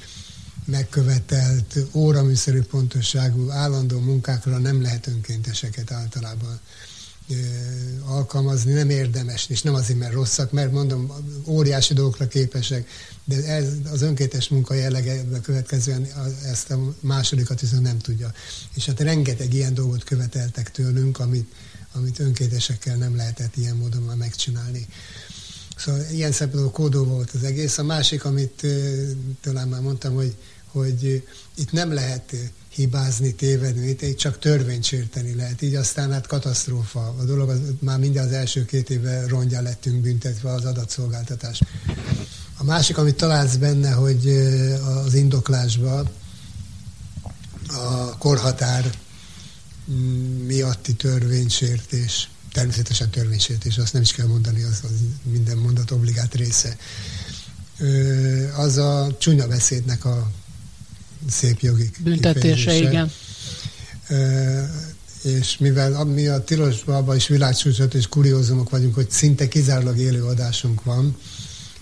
megkövetelt 0.66 1.78
óraműszerű 1.94 2.62
pontosságú 2.62 3.50
állandó 3.50 4.00
munkákra 4.00 4.58
nem 4.58 4.82
lehet 4.82 5.08
önkénteseket 5.08 5.92
általában 5.92 6.60
alkalmazni, 8.06 8.74
nem 8.74 8.90
érdemes, 8.90 9.50
és 9.50 9.62
nem 9.62 9.74
azért, 9.74 10.00
mert 10.00 10.14
rosszak, 10.14 10.52
mert 10.52 10.72
mondom, 10.72 11.12
óriási 11.46 11.94
dolgokra 11.94 12.28
képesek, 12.28 12.88
de 13.24 13.44
ez 13.44 13.68
az 13.92 14.02
önkéntes 14.02 14.48
munka 14.48 14.74
jellege 14.74 15.24
következően 15.42 16.08
ezt 16.46 16.72
a 16.72 16.96
másodikat 17.00 17.62
viszont 17.62 17.82
nem 17.82 17.98
tudja. 17.98 18.32
És 18.74 18.86
hát 18.86 19.00
rengeteg 19.00 19.54
ilyen 19.54 19.74
dolgot 19.74 20.04
követeltek 20.04 20.72
tőlünk, 20.72 21.20
amit, 21.20 21.54
amit 21.96 22.20
önkéntesekkel 22.20 22.96
nem 22.96 23.16
lehetett 23.16 23.56
ilyen 23.56 23.76
módon 23.76 24.02
már 24.02 24.16
megcsinálni. 24.16 24.88
Szóval 25.78 26.02
ilyen 26.12 26.32
szempontból 26.32 26.72
kódó 26.72 27.04
volt 27.04 27.32
az 27.32 27.44
egész. 27.44 27.78
A 27.78 27.84
másik, 27.84 28.26
amit 28.26 28.66
talán 29.42 29.68
már 29.68 29.82
mondtam, 29.82 30.14
hogy 30.14 30.36
hogy 30.76 31.24
itt 31.56 31.72
nem 31.72 31.94
lehet 31.94 32.36
hibázni, 32.70 33.34
tévedni, 33.34 33.88
itt 33.88 34.18
csak 34.18 34.40
törvényt 34.40 34.84
sérteni 34.84 35.36
lehet. 35.36 35.62
Így 35.62 35.76
aztán 35.76 36.12
hát 36.12 36.28
katasztrófa. 36.28 37.16
A 37.20 37.24
dolog 37.24 37.50
az, 37.50 37.60
már 37.80 38.00
minden 38.00 38.26
az 38.26 38.32
első 38.32 38.66
két 38.66 38.90
évben 38.90 39.28
rongyá 39.28 39.62
lettünk 39.62 40.02
büntetve 40.02 40.52
az 40.52 40.66
adatszolgáltatás. 40.66 41.62
A 42.58 42.64
másik, 42.64 42.98
amit 42.98 43.16
találsz 43.16 43.56
benne, 43.56 43.92
hogy 43.92 44.28
az 45.06 45.14
indoklásban 45.14 46.10
a 47.68 48.18
korhatár 48.18 48.92
miatti 50.46 50.94
törvénysértés, 50.94 52.30
természetesen 52.52 53.10
törvénysértés, 53.10 53.78
azt 53.78 53.94
nem 53.94 54.02
is 54.02 54.12
kell 54.12 54.28
mondani, 54.28 54.64
az, 54.64 54.80
az 54.84 54.92
minden 55.24 55.58
mondat 55.58 55.92
obligát 55.92 56.36
része. 56.36 56.78
Az 58.56 58.78
a 58.78 59.16
csúnya 59.20 59.48
beszédnek 59.48 60.06
a 60.06 60.32
szép 61.30 61.60
jogi 61.60 61.90
Büntetése, 62.00 62.76
igen. 62.76 63.12
És 65.24 65.58
mivel 65.58 66.04
mi 66.04 66.28
a 66.28 66.44
Tilosban 66.44 67.16
is 67.16 67.28
világcsúcsot 67.28 67.94
és 67.94 68.08
kuriózumok 68.08 68.70
vagyunk, 68.70 68.96
hogy 68.96 69.10
szinte 69.10 69.48
kizárólag 69.48 69.98
élő 69.98 70.24
adásunk 70.24 70.84
van, 70.84 71.18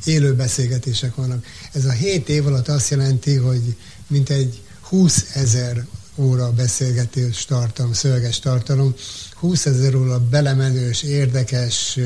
élő 0.06 0.34
beszélgetések 0.34 1.16
vannak. 1.16 1.46
Ez 1.72 1.86
a 1.86 1.92
hét 1.92 2.30
év 2.30 2.48
alatt 2.48 2.68
azt 2.68 2.90
jelenti, 2.90 3.36
hogy 3.36 3.76
mintegy 4.08 4.62
20 4.82 5.26
ezer 5.34 5.86
óra 6.16 6.52
beszélgetés 6.52 7.46
tartalom, 7.46 7.94
szöveges 7.94 8.40
tartalom, 8.40 8.96
20 9.36 9.66
ezer 9.66 9.96
óra 9.96 10.20
belemenős, 10.20 11.04
érdekes, 11.04 12.00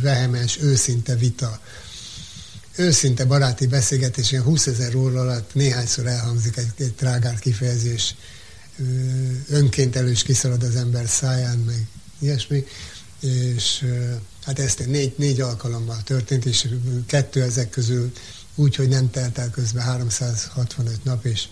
vehemes, 0.00 0.58
őszinte 0.60 1.14
vita. 1.16 1.60
Őszinte 2.76 3.24
baráti 3.24 3.66
beszélgetés, 3.66 4.32
ilyen 4.32 4.44
20 4.44 4.66
ezer 4.66 4.94
óra 4.94 5.20
alatt 5.20 5.54
néhányszor 5.54 6.06
elhangzik 6.06 6.56
egy, 6.56 6.72
egy 6.76 6.94
trágár 6.94 7.38
kifejezés, 7.38 8.14
önként 9.48 9.96
elős 9.96 10.22
kiszalad 10.22 10.62
az 10.62 10.76
ember 10.76 11.08
száján, 11.08 11.58
meg 11.58 11.86
ilyesmi, 12.18 12.64
és 13.20 13.84
hát 14.44 14.58
ezt 14.58 14.86
négy, 14.86 15.14
négy 15.16 15.40
alkalommal 15.40 16.02
történt, 16.02 16.44
és 16.44 16.68
kettő 17.06 17.42
ezek 17.42 17.70
közül 17.70 18.12
úgy, 18.54 18.76
hogy 18.76 18.88
nem 18.88 19.10
telt 19.10 19.38
el 19.38 19.50
közben 19.50 19.84
365 19.84 21.04
nap, 21.04 21.24
és 21.24 21.48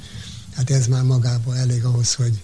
hát 0.58 0.70
ez 0.70 0.86
már 0.86 1.02
magában 1.02 1.56
elég 1.56 1.84
ahhoz, 1.84 2.14
hogy 2.14 2.42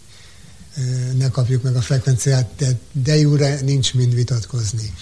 ne 1.17 1.29
kapjuk 1.29 1.63
meg 1.63 1.77
a 1.77 1.81
frekvenciát, 1.81 2.51
de, 2.57 2.79
de 2.93 3.17
jóra 3.17 3.61
nincs 3.61 3.95
mind 3.95 4.15
vitatkozni. 4.15 4.95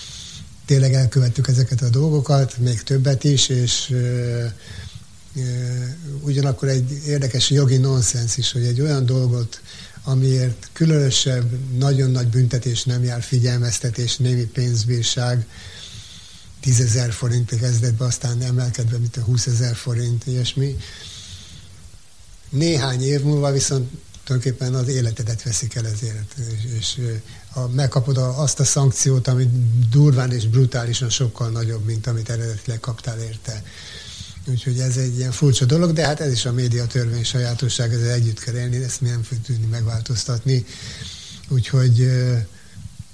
Tényleg 0.65 0.95
elkövettük 0.95 1.49
ezeket 1.49 1.83
a 1.83 1.89
dolgokat, 1.89 2.59
még 2.59 2.83
többet 2.83 3.25
is, 3.25 3.49
és 3.49 3.95
ugyanakkor 6.21 6.69
egy 6.69 7.03
érdekes 7.07 7.51
jogi 7.51 7.77
nonsens 7.77 8.37
is, 8.37 8.53
hogy 8.53 8.63
egy 8.65 8.81
olyan 8.81 9.07
dolgot, 9.07 9.61
amiért 10.05 10.69
különösebb, 10.73 11.77
nagyon 11.79 12.11
nagy 12.11 12.27
büntetés 12.27 12.85
nem 12.85 13.05
jár, 13.05 13.23
figyelmeztetés, 13.23 14.17
némi 14.17 14.45
pénzbírság, 14.45 15.47
10 16.61 16.81
ezer 16.81 17.13
forintig 17.13 17.61
kezdett 17.61 18.01
aztán 18.01 18.43
emelkedve, 18.43 18.99
mint 18.99 19.17
a 19.17 19.21
20 19.21 19.47
ezer 19.47 19.75
forint, 19.77 20.27
ilyesmi. 20.27 20.77
Néhány 22.53 23.03
év 23.03 23.21
múlva 23.23 23.53
viszont 23.53 23.91
tulajdonképpen 24.25 24.75
az 24.75 24.89
életedet 24.89 25.43
veszik 25.43 25.75
el 25.75 25.87
ezért, 25.87 26.35
és, 26.39 26.79
és 26.79 27.01
a, 27.53 27.67
megkapod 27.69 28.17
a, 28.17 28.41
azt 28.41 28.61
a 28.61 28.65
szankciót, 28.65 29.29
ami 29.29 29.49
durván 29.91 30.33
és 30.33 30.47
brutálisan 30.47 31.11
sokkal 31.11 31.51
nagyobb, 31.51 31.85
mint 31.85 32.07
amit 32.07 32.31
eredetileg 32.31 32.81
kaptál 32.81 33.19
érte. 33.19 33.63
Úgyhogy 34.47 34.79
ez 34.79 34.97
egy 34.97 35.19
ilyen 35.19 35.33
furcsa 35.33 35.65
dolog, 35.65 35.93
de 35.93 36.07
hát 36.07 36.21
ez 36.21 36.33
is 36.33 36.45
a 36.45 36.53
média 36.53 36.87
törvény 36.87 37.25
sajátosság, 37.25 37.93
ezzel 37.93 38.11
együtt 38.11 38.39
kell 38.39 38.55
élni, 38.55 38.77
ezt 38.77 39.01
mi 39.01 39.09
nem 39.09 39.23
fogjuk 39.23 39.47
tudni 39.47 39.67
megváltoztatni. 39.67 40.65
Úgyhogy 41.49 42.01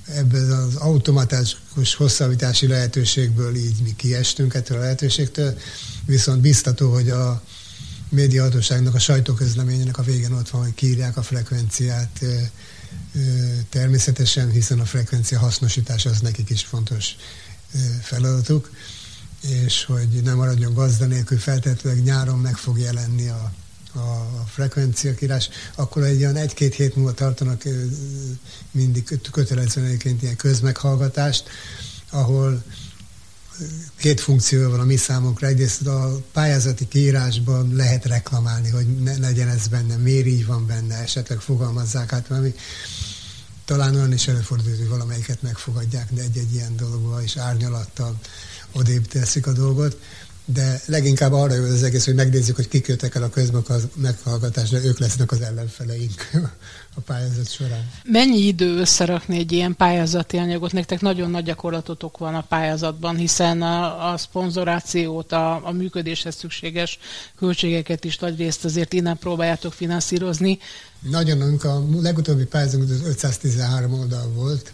ebben 0.04 0.50
az 0.50 0.74
automatikus 0.74 1.94
hosszabbítási 1.94 2.66
lehetőségből 2.66 3.54
így 3.54 3.82
mi 3.82 3.94
kiestünk 3.96 4.54
ettől 4.54 4.76
a 4.76 4.80
lehetőségtől, 4.80 5.58
viszont 6.06 6.40
biztató, 6.40 6.92
hogy 6.92 7.10
a 7.10 7.42
médiahatóságnak 8.08 8.94
a 8.94 8.98
sajtóközleményének 8.98 9.98
a 9.98 10.02
végén 10.02 10.32
ott 10.32 10.48
van, 10.48 10.62
hogy 10.62 10.74
kiírják 10.74 11.16
a 11.16 11.22
frekvenciát 11.22 12.24
természetesen, 13.68 14.50
hiszen 14.50 14.80
a 14.80 14.84
frekvencia 14.84 15.38
hasznosítás 15.38 16.06
az 16.06 16.20
nekik 16.20 16.50
is 16.50 16.64
fontos 16.64 17.16
feladatuk 18.02 18.70
és 19.40 19.84
hogy 19.84 20.08
nem 20.08 20.36
maradjon 20.36 20.74
gazda 20.74 21.06
nélkül, 21.06 21.38
feltétlenül 21.38 22.02
nyáron 22.02 22.38
meg 22.38 22.56
fog 22.56 22.78
jelenni 22.78 23.28
a, 23.28 23.52
a 23.92 24.44
frekvenciakírás, 24.46 25.48
akkor 25.74 26.02
egy 26.02 26.20
olyan 26.20 26.36
egy-két 26.36 26.74
hét 26.74 26.96
múlva 26.96 27.12
tartanak 27.12 27.62
mindig 28.70 29.20
kötelezően 29.30 29.86
egyébként 29.86 30.22
ilyen 30.22 30.36
közmeghallgatást, 30.36 31.48
ahol 32.10 32.62
két 33.96 34.20
funkció 34.20 34.70
van 34.70 34.80
a 34.80 34.84
mi 34.84 34.96
számunkra. 34.96 35.46
Egyrészt 35.46 35.86
a 35.86 36.20
pályázati 36.32 36.88
kiírásban 36.88 37.74
lehet 37.74 38.04
reklamálni, 38.04 38.68
hogy 38.68 39.02
ne 39.02 39.18
legyen 39.18 39.48
ez 39.48 39.68
benne, 39.68 39.96
miért 39.96 40.26
így 40.26 40.46
van 40.46 40.66
benne, 40.66 40.94
esetleg 40.94 41.40
fogalmazzák 41.40 42.12
át 42.12 42.26
valami. 42.26 42.54
Talán 43.64 43.94
olyan 43.94 44.12
is 44.12 44.28
előfordul, 44.28 44.76
hogy 44.76 44.88
valamelyiket 44.88 45.42
megfogadják, 45.42 46.12
de 46.12 46.22
egy-egy 46.22 46.54
ilyen 46.54 46.76
dologban 46.76 47.22
is 47.22 47.36
árnyalattal 47.36 48.18
odébb 48.72 49.06
teszik 49.06 49.46
a 49.46 49.52
dolgot, 49.52 50.00
de 50.52 50.80
leginkább 50.86 51.32
arra 51.32 51.54
jó 51.54 51.62
az 51.62 51.82
egész, 51.82 52.04
hogy 52.04 52.14
megnézzük, 52.14 52.56
hogy 52.56 52.68
kik 52.68 52.86
jöttek 52.86 53.14
el 53.14 53.22
a 53.22 53.28
közmeghallgatásra, 53.28 54.84
ők 54.84 54.98
lesznek 54.98 55.30
az 55.30 55.40
ellenfeleink 55.40 56.30
a 56.96 57.00
pályázat 57.00 57.50
során. 57.50 57.90
Mennyi 58.04 58.46
idő 58.46 58.78
összerakni 58.78 59.38
egy 59.38 59.52
ilyen 59.52 59.76
pályázati 59.76 60.36
anyagot? 60.36 60.72
Nektek 60.72 61.00
nagyon 61.00 61.30
nagy 61.30 61.44
gyakorlatotok 61.44 62.18
van 62.18 62.34
a 62.34 62.40
pályázatban, 62.40 63.16
hiszen 63.16 63.62
a, 63.62 64.12
a 64.12 64.16
szponzorációt, 64.16 65.32
a, 65.32 65.66
a 65.66 65.72
működéshez 65.72 66.34
szükséges 66.34 66.98
költségeket 67.38 68.04
is 68.04 68.18
nagy 68.18 68.38
részt 68.38 68.64
azért 68.64 68.92
innen 68.92 69.18
próbáljátok 69.18 69.72
finanszírozni. 69.72 70.58
Nagyon, 71.00 71.58
a 71.58 71.84
legutóbbi 72.00 72.44
pályázatunk 72.44 72.90
az 72.90 73.02
513 73.04 73.92
oldal 73.92 74.32
volt, 74.34 74.72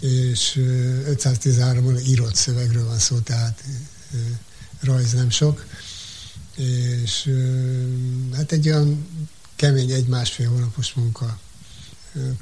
és 0.00 0.60
513 1.06 1.96
írott 2.06 2.34
szövegről 2.34 2.86
van 2.86 2.98
szó, 2.98 3.18
tehát 3.18 3.62
rajz 4.84 5.12
nem 5.12 5.30
sok, 5.30 5.66
és 6.56 7.30
hát 8.32 8.52
egy 8.52 8.68
olyan 8.68 9.06
kemény 9.56 9.90
egy-másfél 9.90 10.48
hónapos 10.48 10.92
munka, 10.92 11.38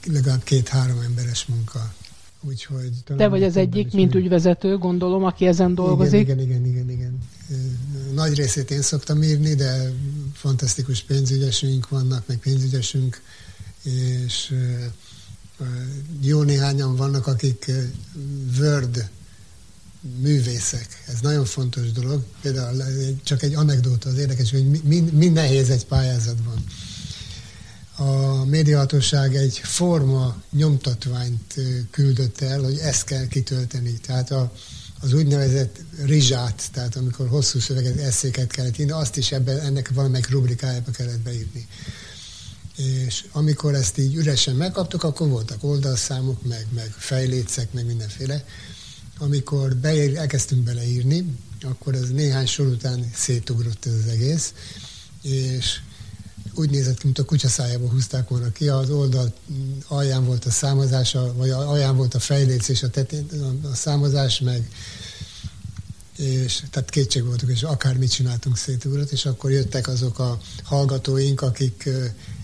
legalább 0.07 0.43
két-három 0.43 1.01
emberes 1.01 1.47
munka. 1.47 1.95
Úgyhogy 2.41 2.91
Te 3.17 3.29
vagy 3.29 3.43
az 3.43 3.57
egyik, 3.57 3.93
mint 3.93 4.15
ügyvezető, 4.15 4.79
gondolom, 4.79 5.25
aki 5.25 5.47
ezen 5.47 5.75
dolgozik. 5.75 6.21
Igen, 6.21 6.39
igen, 6.39 6.67
igen, 6.67 6.91
igen, 6.91 6.91
igen. 6.91 7.19
Nagy 8.15 8.35
részét 8.35 8.71
én 8.71 8.83
szoktam 8.83 9.23
írni, 9.23 9.55
de 9.55 9.93
fantasztikus 10.33 11.03
pénzügyesünk 11.03 11.89
vannak, 11.89 12.27
meg 12.27 12.39
pénzügyesünk, 12.39 13.23
és 13.83 14.55
jó 16.21 16.43
néhányan 16.43 16.97
vannak, 16.97 17.27
akik 17.27 17.71
Word 18.59 19.11
művészek. 20.21 21.03
Ez 21.07 21.21
nagyon 21.21 21.45
fontos 21.45 21.93
dolog. 21.93 22.25
Például 22.41 22.83
csak 23.25 23.43
egy 23.43 23.55
anekdóta 23.55 24.09
az 24.09 24.19
érdekes, 24.19 24.51
hogy 24.51 24.83
mi, 24.83 25.01
mi 25.01 25.29
nehéz 25.29 25.71
egy 25.71 25.87
pályázatban. 25.87 26.65
A 27.97 28.45
médiahatóság 28.45 29.37
egy 29.37 29.59
forma 29.63 30.43
nyomtatványt 30.51 31.55
küldött 31.91 32.41
el, 32.41 32.63
hogy 32.63 32.79
ezt 32.79 33.05
kell 33.05 33.27
kitölteni. 33.27 33.93
Tehát 33.93 34.31
a, 34.31 34.53
az 35.01 35.13
úgynevezett 35.13 35.81
rizsát, 36.05 36.63
tehát 36.73 36.97
amikor 36.97 37.29
hosszú 37.29 37.59
szöveget, 37.59 37.99
eszéket 37.99 38.51
kellett 38.51 38.79
írni, 38.79 38.93
azt 38.93 39.17
is 39.17 39.33
ebben, 39.33 39.59
ennek 39.59 39.91
valamelyik 39.95 40.31
rubrikájába 40.31 40.91
kellett 40.91 41.21
beírni 41.21 41.67
és 42.77 43.25
amikor 43.33 43.75
ezt 43.75 43.99
így 43.99 44.15
üresen 44.15 44.55
megkaptuk, 44.55 45.03
akkor 45.03 45.29
voltak 45.29 45.65
oldalszámok, 45.65 46.43
meg, 46.43 46.67
meg 46.75 46.95
fejlécek, 46.99 47.73
meg 47.73 47.87
mindenféle. 47.87 48.45
Amikor 49.23 49.77
beír, 49.77 50.17
elkezdtünk 50.17 50.63
beleírni, 50.63 51.39
akkor 51.63 51.95
ez 51.95 52.11
néhány 52.11 52.47
sor 52.47 52.67
után 52.67 53.11
szétugrott 53.15 53.87
ez 53.87 53.93
az 53.93 54.07
egész, 54.11 54.53
és 55.23 55.81
úgy 56.55 56.71
nézett 56.71 57.05
mint 57.05 57.19
a 57.19 57.25
kutyaszájába 57.25 57.89
húzták 57.89 58.29
volna 58.29 58.53
ki, 58.53 58.69
az 58.69 58.91
oldal 58.91 59.33
alján 59.87 60.25
volt 60.25 60.45
a 60.45 60.51
számozása, 60.51 61.35
vagy 61.35 61.51
alján 61.51 61.97
volt 61.97 62.15
a 62.15 62.19
fejléc 62.19 62.69
és 62.69 62.83
a, 62.83 62.91
tetén, 62.91 63.27
a 63.73 63.75
számozás, 63.75 64.41
meg 64.41 64.71
és 66.17 66.63
tehát 66.71 66.91
kétség 66.91 67.25
voltunk, 67.25 67.53
és 67.53 67.63
akármit 67.63 68.13
csináltunk 68.13 68.57
szétugrott, 68.57 69.11
és 69.11 69.25
akkor 69.25 69.51
jöttek 69.51 69.89
azok 69.89 70.19
a 70.19 70.39
hallgatóink, 70.63 71.41
akik 71.41 71.89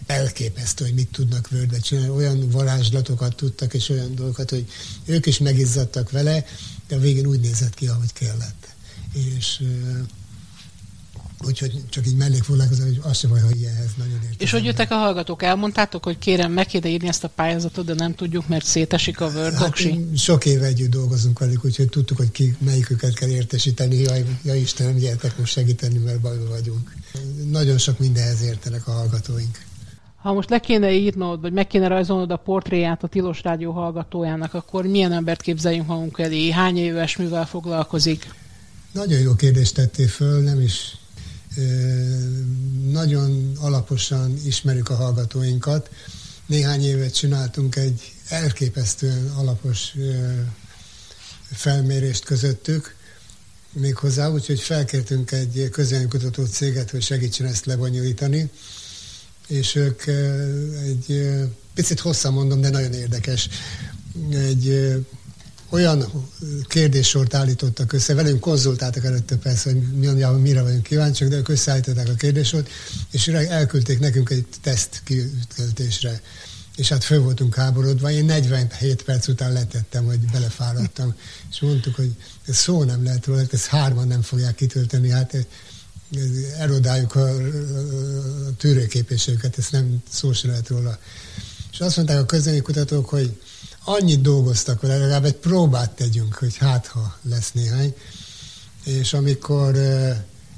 elképesztő, 0.08 0.84
hogy 0.84 0.94
mit 0.94 1.08
tudnak 1.12 1.48
vördbe 1.48 1.78
csinálni. 1.78 2.10
Olyan 2.10 2.50
varázslatokat 2.50 3.36
tudtak, 3.36 3.74
és 3.74 3.88
olyan 3.88 4.14
dolgokat, 4.14 4.50
hogy 4.50 4.66
ők 5.04 5.26
is 5.26 5.38
megizzadtak 5.38 6.10
vele, 6.10 6.44
de 6.88 6.96
a 6.96 6.98
végén 6.98 7.26
úgy 7.26 7.40
nézett 7.40 7.74
ki, 7.74 7.86
ahogy 7.86 8.12
kellett. 8.12 8.68
És 9.12 9.62
Úgyhogy 11.46 11.82
csak 11.88 12.06
így 12.06 12.16
mellékfoglalkozom, 12.16 12.86
hogy 12.86 13.00
az 13.02 13.18
sem 13.18 13.30
baj, 13.30 13.40
hogy 13.40 13.60
ilyenhez 13.60 13.90
nagyon 13.96 14.12
értem. 14.12 14.36
És 14.38 14.50
hogy 14.50 14.64
jöttek 14.64 14.90
a 14.90 14.94
hallgatók, 14.94 15.42
elmondtátok, 15.42 16.04
hogy 16.04 16.18
kérem, 16.18 16.52
meg 16.52 16.66
kéne 16.66 16.88
írni 16.88 17.08
ezt 17.08 17.24
a 17.24 17.28
pályázatot, 17.28 17.84
de 17.84 17.94
nem 17.94 18.14
tudjuk, 18.14 18.48
mert 18.48 18.64
szétesik 18.64 19.20
a 19.20 19.26
Word 19.26 19.54
hát, 19.54 19.78
Sok 20.16 20.44
éve 20.46 20.66
együtt 20.66 20.90
dolgozunk 20.90 21.38
velük, 21.38 21.64
úgyhogy 21.64 21.88
tudtuk, 21.88 22.16
hogy 22.16 22.30
ki, 22.30 22.56
melyiküket 22.58 23.14
kell 23.14 23.28
értesíteni. 23.28 23.96
Jaj, 23.96 24.24
jaj 24.42 24.58
Istenem, 24.58 24.96
gyertek 24.96 25.38
most 25.38 25.52
segíteni, 25.52 25.98
mert 25.98 26.20
bajban 26.20 26.48
vagyunk. 26.48 26.94
Nagyon 27.50 27.78
sok 27.78 27.98
mindenhez 27.98 28.42
értenek 28.42 28.88
a 28.88 28.92
hallgatóink. 28.92 29.66
Ha 30.18 30.32
most 30.32 30.50
le 30.50 30.58
kéne 30.58 30.92
írnod, 30.92 31.40
vagy 31.40 31.52
meg 31.52 31.66
kéne 31.66 31.86
rajzolnod 31.86 32.30
a 32.30 32.36
portréját 32.36 33.02
a 33.02 33.06
Tilos 33.06 33.42
Rádió 33.42 33.72
hallgatójának, 33.72 34.54
akkor 34.54 34.86
milyen 34.86 35.12
embert 35.12 35.42
képzeljünk 35.42 35.86
magunk 35.86 36.18
elé? 36.18 36.50
Hány 36.50 36.76
éves 36.76 37.16
mivel 37.16 37.46
foglalkozik? 37.46 38.34
Nagyon 38.92 39.18
jó 39.18 39.34
kérdést 39.34 39.74
tettél 39.74 40.08
föl, 40.08 40.42
nem 40.42 40.60
is 40.60 40.96
nagyon 42.90 43.52
alaposan 43.60 44.36
ismerjük 44.44 44.88
a 44.88 44.94
hallgatóinkat. 44.94 45.90
Néhány 46.46 46.84
évet 46.84 47.14
csináltunk 47.14 47.76
egy 47.76 48.12
elképesztően 48.28 49.32
alapos 49.36 49.94
felmérést 51.52 52.24
közöttük, 52.24 52.96
méghozzá 53.72 54.30
úgy, 54.30 54.46
hogy 54.46 54.60
felkértünk 54.60 55.30
egy 55.30 55.68
közönkutató 55.72 56.44
céget, 56.44 56.90
hogy 56.90 57.02
segítsen 57.02 57.46
ezt 57.46 57.66
lebonyolítani, 57.66 58.50
és 59.48 59.74
ők 59.74 60.06
egy 60.84 61.30
picit 61.74 62.00
hosszan 62.00 62.32
mondom, 62.32 62.60
de 62.60 62.70
nagyon 62.70 62.92
érdekes, 62.92 63.48
egy 64.30 64.96
olyan 65.68 66.26
kérdéssort 66.66 67.34
állítottak 67.34 67.92
össze, 67.92 68.14
velünk 68.14 68.40
konzultáltak 68.40 69.04
előtte 69.04 69.36
persze, 69.36 69.70
hogy 69.70 69.80
mi 69.80 70.06
mire 70.40 70.62
vagyunk 70.62 70.82
kíváncsiak, 70.82 71.30
de 71.30 71.36
ők 71.36 71.48
összeállították 71.48 72.08
a 72.08 72.14
kérdésort, 72.14 72.68
és 73.10 73.28
elküldték 73.28 73.98
nekünk 73.98 74.30
egy 74.30 74.46
teszt 74.62 75.02
kitöltésre. 75.04 76.20
És 76.76 76.88
hát 76.88 77.04
föl 77.04 77.22
voltunk 77.22 77.54
háborodva, 77.54 78.10
én 78.10 78.24
47 78.24 79.02
perc 79.02 79.28
után 79.28 79.52
letettem, 79.52 80.04
hogy 80.04 80.18
belefáradtam, 80.18 81.14
és 81.50 81.60
mondtuk, 81.60 81.94
hogy 81.94 82.14
ez 82.46 82.56
szó 82.56 82.84
nem 82.84 83.04
lehet 83.04 83.26
róla, 83.26 83.42
ezt 83.50 83.66
hárman 83.66 84.06
nem 84.06 84.22
fogják 84.22 84.54
kitölteni, 84.54 85.10
hát 85.10 85.46
erodáljuk 86.58 87.14
a, 87.14 87.36
tűrőképességüket, 88.56 89.58
ezt 89.58 89.72
nem 89.72 90.02
szó 90.10 90.32
sem 90.32 90.50
lehet 90.50 90.68
róla. 90.68 90.98
És 91.72 91.80
azt 91.80 91.96
mondták 91.96 92.18
a 92.18 92.26
közönségkutatók, 92.26 93.08
hogy 93.08 93.40
annyit 93.84 94.20
dolgoztak 94.20 94.80
vele, 94.80 94.96
legalább 94.96 95.24
egy 95.24 95.36
próbát 95.36 95.90
tegyünk, 95.90 96.34
hogy 96.34 96.56
hát 96.56 96.86
ha 96.86 97.18
lesz 97.22 97.52
néhány. 97.52 97.94
És 98.84 99.12
amikor 99.12 99.76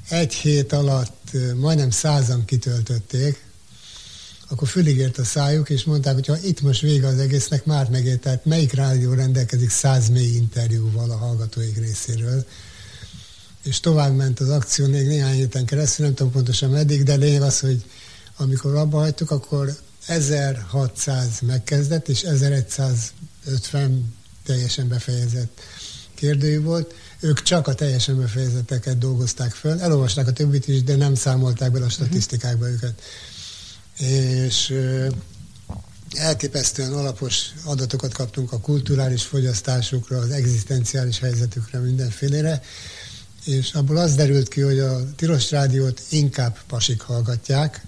egy 0.09 0.33
hét 0.33 0.73
alatt 0.73 1.31
majdnem 1.57 1.91
százan 1.91 2.45
kitöltötték, 2.45 3.49
akkor 4.49 4.69
füligért 4.69 5.19
a 5.19 5.25
szájuk, 5.25 5.71
és 5.71 5.85
mondták, 5.85 6.15
hogy 6.15 6.27
ha 6.27 6.39
itt 6.43 6.61
most 6.61 6.81
vége 6.81 7.07
az 7.07 7.19
egésznek, 7.19 7.65
már 7.65 7.91
megért, 7.91 8.21
tehát 8.21 8.45
melyik 8.45 8.73
rádió 8.73 9.13
rendelkezik 9.13 9.71
száz 9.71 10.09
mély 10.09 10.35
interjúval 10.35 11.11
a 11.11 11.17
hallgatóik 11.17 11.79
részéről. 11.79 12.47
És 13.63 13.81
tovább 13.81 14.17
ment 14.17 14.41
az 14.41 14.49
akció 14.49 14.87
még 14.87 15.07
néhány 15.07 15.35
héten 15.35 15.65
keresztül, 15.65 16.05
nem 16.05 16.15
tudom 16.15 16.33
pontosan 16.33 16.71
meddig, 16.71 17.03
de 17.03 17.15
lényeg 17.15 17.43
az, 17.43 17.61
hogy 17.61 17.85
amikor 18.37 18.75
abba 18.75 18.99
hagytuk, 18.99 19.31
akkor 19.31 19.77
1600 20.07 21.41
megkezdett, 21.41 22.09
és 22.09 22.23
1150 22.23 24.15
teljesen 24.45 24.89
befejezett 24.89 25.61
kérdőjű 26.15 26.61
volt. 26.61 26.95
Ők 27.21 27.43
csak 27.43 27.69
a 27.69 27.75
teljesen 27.75 28.19
befejezetteket 28.19 28.99
dolgozták 28.99 29.53
föl, 29.53 29.81
elolvasták 29.81 30.27
a 30.27 30.33
többit 30.33 30.69
is, 30.69 30.83
de 30.83 30.97
nem 30.97 31.15
számolták 31.15 31.73
bele 31.73 31.85
a 31.85 31.89
statisztikákba 31.89 32.69
őket. 32.69 33.03
És 33.99 34.75
elképesztően 36.17 36.93
alapos 36.93 37.51
adatokat 37.65 38.13
kaptunk 38.13 38.53
a 38.53 38.61
kulturális 38.61 39.23
fogyasztásukra, 39.23 40.19
az 40.19 40.31
egzisztenciális 40.31 41.19
helyzetükre, 41.19 41.79
mindenfélére, 41.79 42.63
és 43.45 43.73
abból 43.73 43.97
az 43.97 44.15
derült 44.15 44.49
ki, 44.49 44.61
hogy 44.61 44.79
a 44.79 45.15
Tilos 45.15 45.51
Rádiót 45.51 46.03
inkább 46.09 46.59
pasik 46.67 47.01
hallgatják, 47.01 47.87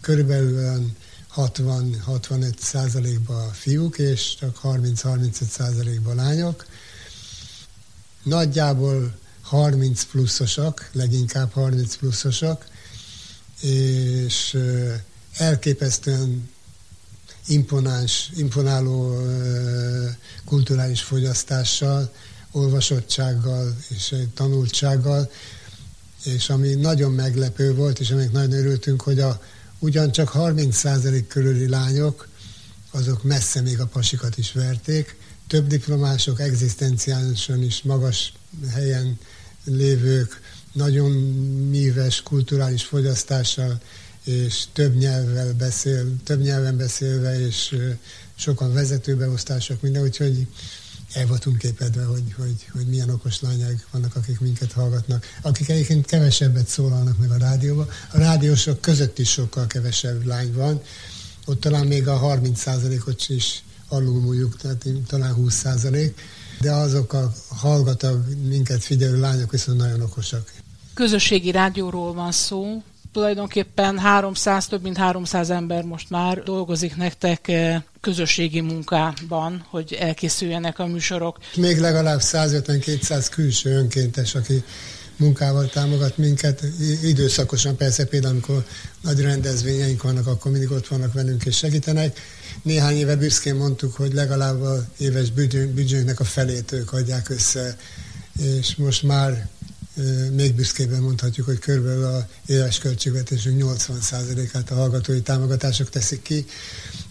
körülbelül 0.00 0.90
60-65 1.36 2.58
százalékban 2.58 3.52
fiúk, 3.52 3.98
és 3.98 4.34
csak 4.38 4.58
30-35 4.62 5.48
százalékban 5.50 6.16
lányok. 6.16 6.66
Nagyjából 8.22 9.18
30 9.42 10.04
pluszosak, 10.04 10.90
leginkább 10.92 11.52
30 11.52 11.96
pluszosak, 11.96 12.66
és 13.60 14.58
elképesztően 15.36 16.50
imponáns, 17.46 18.30
imponáló 18.36 19.26
kulturális 20.44 21.02
fogyasztással, 21.02 22.12
olvasottsággal 22.52 23.76
és 23.88 24.14
tanultsággal, 24.34 25.30
és 26.24 26.48
ami 26.48 26.74
nagyon 26.74 27.12
meglepő 27.12 27.74
volt, 27.74 27.98
és 27.98 28.10
amik 28.10 28.30
nagyon 28.30 28.52
örültünk, 28.52 29.02
hogy 29.02 29.20
a 29.20 29.42
ugyancsak 29.78 30.30
30% 30.34 31.24
körüli 31.28 31.68
lányok, 31.68 32.28
azok 32.90 33.22
messze 33.22 33.60
még 33.60 33.80
a 33.80 33.86
pasikat 33.86 34.38
is 34.38 34.52
verték, 34.52 35.16
több 35.46 35.66
diplomások 35.66 36.40
egzisztenciálisan 36.40 37.62
is 37.62 37.82
magas 37.82 38.32
helyen 38.70 39.18
lévők, 39.64 40.40
nagyon 40.72 41.10
míves 41.70 42.22
kulturális 42.22 42.84
fogyasztással 42.84 43.80
és 44.24 44.64
több 44.72 44.96
nyelvvel 44.96 45.52
beszél, 45.52 46.06
több 46.24 46.40
nyelven 46.40 46.76
beszélve, 46.76 47.46
és 47.46 47.76
sokan 48.34 48.72
vezetőbeosztások, 48.72 49.80
minden, 49.80 50.02
úgyhogy 50.02 50.46
el 51.14 51.26
voltunk 51.26 51.58
képedve, 51.58 52.04
hogy, 52.04 52.34
hogy, 52.36 52.66
hogy 52.72 52.86
milyen 52.86 53.10
okos 53.10 53.40
lányok 53.40 53.86
vannak, 53.90 54.16
akik 54.16 54.40
minket 54.40 54.72
hallgatnak, 54.72 55.26
akik 55.42 55.68
egyébként 55.68 56.06
kevesebbet 56.06 56.68
szólalnak 56.68 57.18
meg 57.18 57.30
a 57.30 57.36
rádióba. 57.36 57.86
A 58.12 58.18
rádiósok 58.18 58.80
között 58.80 59.18
is 59.18 59.30
sokkal 59.30 59.66
kevesebb 59.66 60.26
lány 60.26 60.52
van, 60.52 60.80
ott 61.46 61.60
talán 61.60 61.86
még 61.86 62.08
a 62.08 62.20
30%-ot 62.20 63.24
is 63.28 63.62
alulmúljuk, 63.88 64.56
tehát 64.56 64.86
talán 65.06 65.34
20%, 65.38 66.12
de 66.60 66.72
azok 66.72 67.12
a 67.12 67.32
hallgatag, 67.48 68.24
minket 68.48 68.82
figyelő 68.84 69.20
lányok 69.20 69.50
viszont 69.50 69.78
nagyon 69.78 70.00
okosak. 70.00 70.52
Közösségi 70.94 71.50
rádióról 71.50 72.14
van 72.14 72.32
szó, 72.32 72.82
tulajdonképpen 73.12 73.98
300, 73.98 74.66
több 74.66 74.82
mint 74.82 74.96
300 74.96 75.50
ember 75.50 75.84
most 75.84 76.10
már 76.10 76.42
dolgozik 76.42 76.96
nektek 76.96 77.48
eh, 77.48 77.82
közösségi 78.02 78.60
munkában, 78.60 79.66
hogy 79.70 79.92
elkészüljenek 79.92 80.78
a 80.78 80.86
műsorok. 80.86 81.38
Még 81.56 81.78
legalább 81.78 82.20
150-200 82.22 83.26
külső 83.30 83.76
önkéntes, 83.76 84.34
aki 84.34 84.64
munkával 85.16 85.68
támogat 85.68 86.16
minket. 86.16 86.62
Időszakosan 87.02 87.76
persze 87.76 88.04
például, 88.04 88.32
amikor 88.32 88.64
nagy 89.00 89.20
rendezvényeink 89.20 90.02
vannak, 90.02 90.26
akkor 90.26 90.52
mindig 90.52 90.70
ott 90.70 90.86
vannak 90.86 91.12
velünk 91.12 91.44
és 91.44 91.56
segítenek. 91.56 92.20
Néhány 92.62 92.96
éve 92.96 93.16
büszkén 93.16 93.54
mondtuk, 93.54 93.94
hogy 93.94 94.12
legalább 94.12 94.60
a 94.60 94.84
éves 94.98 95.30
büdzsénknek 95.74 96.20
a 96.20 96.24
felét 96.24 96.72
ők 96.72 96.92
adják 96.92 97.28
össze, 97.28 97.76
és 98.58 98.76
most 98.76 99.02
már 99.02 99.48
még 100.32 100.54
büszkében 100.54 101.00
mondhatjuk, 101.00 101.46
hogy 101.46 101.58
körülbelül 101.58 102.04
a 102.04 102.28
éves 102.46 102.78
költségvetésünk 102.78 103.62
80%-át 103.62 104.70
a 104.70 104.74
hallgatói 104.74 105.20
támogatások 105.20 105.90
teszik 105.90 106.22
ki. 106.22 106.46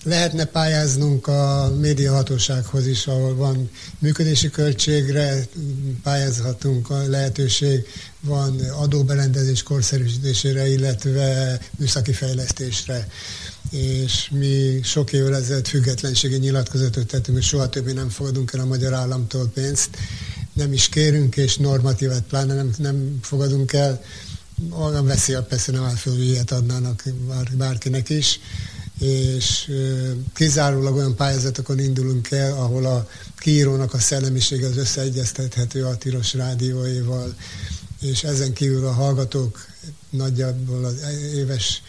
Lehetne 0.03 0.45
pályáznunk 0.45 1.27
a 1.27 1.73
médiahatósághoz 1.79 2.87
is, 2.87 3.07
ahol 3.07 3.35
van 3.35 3.69
működési 3.99 4.49
költségre, 4.49 5.47
pályázhatunk 6.03 6.89
a 6.89 7.07
lehetőség, 7.07 7.85
van 8.19 8.59
adóberendezés 8.59 9.63
korszerűsítésére, 9.63 10.67
illetve 10.67 11.59
műszaki 11.77 12.13
fejlesztésre. 12.13 13.07
És 13.69 14.29
mi 14.31 14.79
sok 14.83 15.13
évvel 15.13 15.35
ezelőtt 15.35 15.67
függetlenségi 15.67 16.37
nyilatkozatot 16.37 17.07
tettünk, 17.07 17.37
hogy 17.37 17.45
soha 17.45 17.69
többé 17.69 17.91
nem 17.91 18.09
fogadunk 18.09 18.53
el 18.53 18.59
a 18.59 18.65
magyar 18.65 18.93
államtól 18.93 19.47
pénzt, 19.53 19.89
nem 20.53 20.73
is 20.73 20.89
kérünk, 20.89 21.37
és 21.37 21.57
normatívát 21.57 22.23
pláne 22.23 22.53
nem, 22.53 22.71
nem 22.77 23.17
fogadunk 23.21 23.73
el. 23.73 24.01
Olyan 24.69 25.05
veszély, 25.05 25.35
persze 25.49 25.71
nem 25.71 25.83
áll 25.83 25.95
föl, 25.95 26.13
hogy 26.13 26.27
ilyet 26.27 26.51
adnának 26.51 27.03
bár, 27.27 27.51
bárkinek 27.57 28.09
is, 28.09 28.39
és 29.01 29.71
kizárólag 30.33 30.95
olyan 30.95 31.15
pályázatokon 31.15 31.79
indulunk 31.79 32.31
el, 32.31 32.57
ahol 32.57 32.85
a 32.85 33.07
kiírónak 33.37 33.93
a 33.93 33.99
szellemisége 33.99 34.67
az 34.67 34.77
összeegyeztethető 34.77 35.85
a 35.85 35.97
tilos 35.97 36.33
rádióival, 36.33 37.35
és 38.01 38.23
ezen 38.23 38.53
kívül 38.53 38.85
a 38.85 38.91
hallgatók 38.91 39.65
nagyjából 40.09 40.85
az 40.85 40.95
éves 41.35 41.81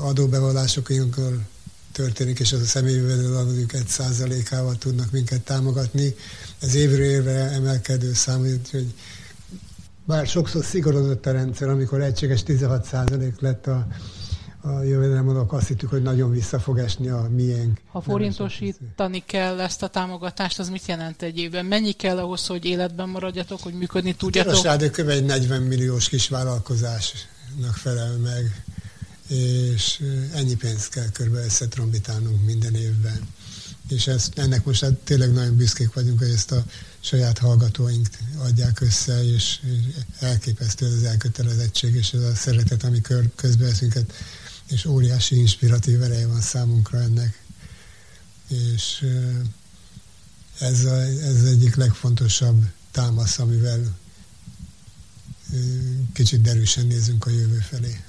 adóbevallásokon 0.00 1.46
történik, 1.92 2.38
és 2.38 2.52
az 2.52 2.60
a 2.60 2.64
személyvédelő 2.64 3.34
adójuk 3.34 3.72
egy 3.72 3.88
százalékával 3.88 4.76
tudnak 4.76 5.10
minket 5.10 5.40
támogatni. 5.40 6.14
Ez 6.58 6.74
évről 6.74 7.04
évre 7.04 7.50
emelkedő 7.50 8.12
szám, 8.12 8.38
hogy 8.70 8.94
bár 10.04 10.26
sokszor 10.26 10.64
szigorodott 10.64 11.26
a 11.26 11.32
rendszer, 11.32 11.68
amikor 11.68 12.00
egységes 12.00 12.42
16 12.42 12.84
százalék 12.84 13.40
lett 13.40 13.66
a, 13.66 13.86
a 14.68 14.82
jövedelemadók, 14.82 15.52
azt 15.52 15.68
hittük, 15.68 15.90
hogy 15.90 16.02
nagyon 16.02 16.30
vissza 16.30 16.58
fog 16.60 16.78
esni 16.78 17.08
a 17.08 17.28
miénk. 17.34 17.80
Ha 17.90 18.00
forintosítani 18.00 19.22
kell 19.26 19.60
ezt 19.60 19.82
a 19.82 19.88
támogatást, 19.88 20.58
az 20.58 20.68
mit 20.68 20.86
jelent 20.86 21.22
egy 21.22 21.38
évben? 21.38 21.64
Mennyi 21.64 21.92
kell 21.92 22.18
ahhoz, 22.18 22.46
hogy 22.46 22.64
életben 22.64 23.08
maradjatok, 23.08 23.60
hogy 23.62 23.74
működni 23.74 24.14
tudjatok? 24.14 24.54
A 24.54 24.62
Rádió 24.62 24.88
kb. 24.90 25.08
egy 25.08 25.24
40 25.24 25.62
milliós 25.62 26.08
kis 26.08 26.28
vállalkozásnak 26.28 27.74
felel 27.74 28.16
meg 28.16 28.64
és 29.28 30.02
ennyi 30.34 30.54
pénzt 30.54 30.88
kell 30.88 31.10
körbe 31.12 31.44
összetrombitálnunk 31.44 32.44
minden 32.44 32.74
évben. 32.74 33.20
és 33.88 34.06
ezt, 34.06 34.38
ennek 34.38 34.64
most 34.64 34.80
hát 34.80 34.92
tényleg 34.92 35.32
nagyon 35.32 35.56
büszkék 35.56 35.92
vagyunk, 35.92 36.18
hogy 36.18 36.30
ezt 36.30 36.52
a 36.52 36.64
saját 37.00 37.38
hallgatóink 37.38 38.08
adják 38.38 38.80
össze, 38.80 39.24
és 39.24 39.60
elképesztő 40.20 40.86
az 40.86 41.02
elkötelezettség, 41.02 41.94
és 41.94 42.12
ez 42.12 42.22
a 42.22 42.34
szeretet, 42.34 42.82
ami 42.84 43.00
közbevesz 43.36 43.80
minket, 43.80 44.12
és 44.68 44.84
óriási 44.84 45.36
inspiratív 45.36 46.02
ereje 46.02 46.26
van 46.26 46.40
számunkra 46.40 47.00
ennek. 47.00 47.42
És 48.48 49.06
ez, 50.58 50.84
a, 50.84 50.94
ez 51.00 51.44
egyik 51.44 51.74
legfontosabb 51.74 52.64
támasz, 52.90 53.38
amivel 53.38 53.98
kicsit 56.12 56.40
derűsen 56.40 56.86
nézünk 56.86 57.26
a 57.26 57.30
jövő 57.30 57.58
felé. 57.58 58.00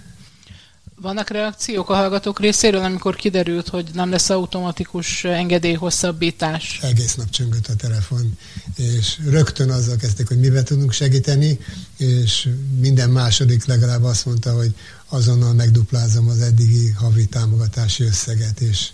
Vannak 1.02 1.30
reakciók 1.30 1.89
a 1.89 1.95
hallgatók 1.95 2.39
részéről, 2.39 2.84
amikor 2.84 3.16
kiderült, 3.16 3.68
hogy 3.68 3.89
nem 3.93 4.10
lesz 4.10 4.30
automatikus 4.30 5.24
engedélyhosszabbítás? 5.24 6.80
Egész 6.82 7.16
nap 7.16 7.30
csöngött 7.30 7.68
a 7.68 7.76
telefon, 7.76 8.38
és 8.76 9.20
rögtön 9.26 9.70
azzal 9.70 9.95
kezdték, 9.95 10.28
hogy 10.28 10.39
mivel 10.39 10.64
tudunk 10.64 10.91
segíteni, 10.91 11.60
és 11.97 12.50
minden 12.80 13.10
második 13.10 13.66
legalább 13.66 14.04
azt 14.04 14.26
mondta, 14.26 14.54
hogy 14.56 14.74
azonnal 15.10 15.54
megduplázom 15.54 16.28
az 16.28 16.41
eddigi 16.41 16.89
havi 16.89 17.26
támogatási 17.26 18.04
összeget, 18.04 18.60
és 18.60 18.89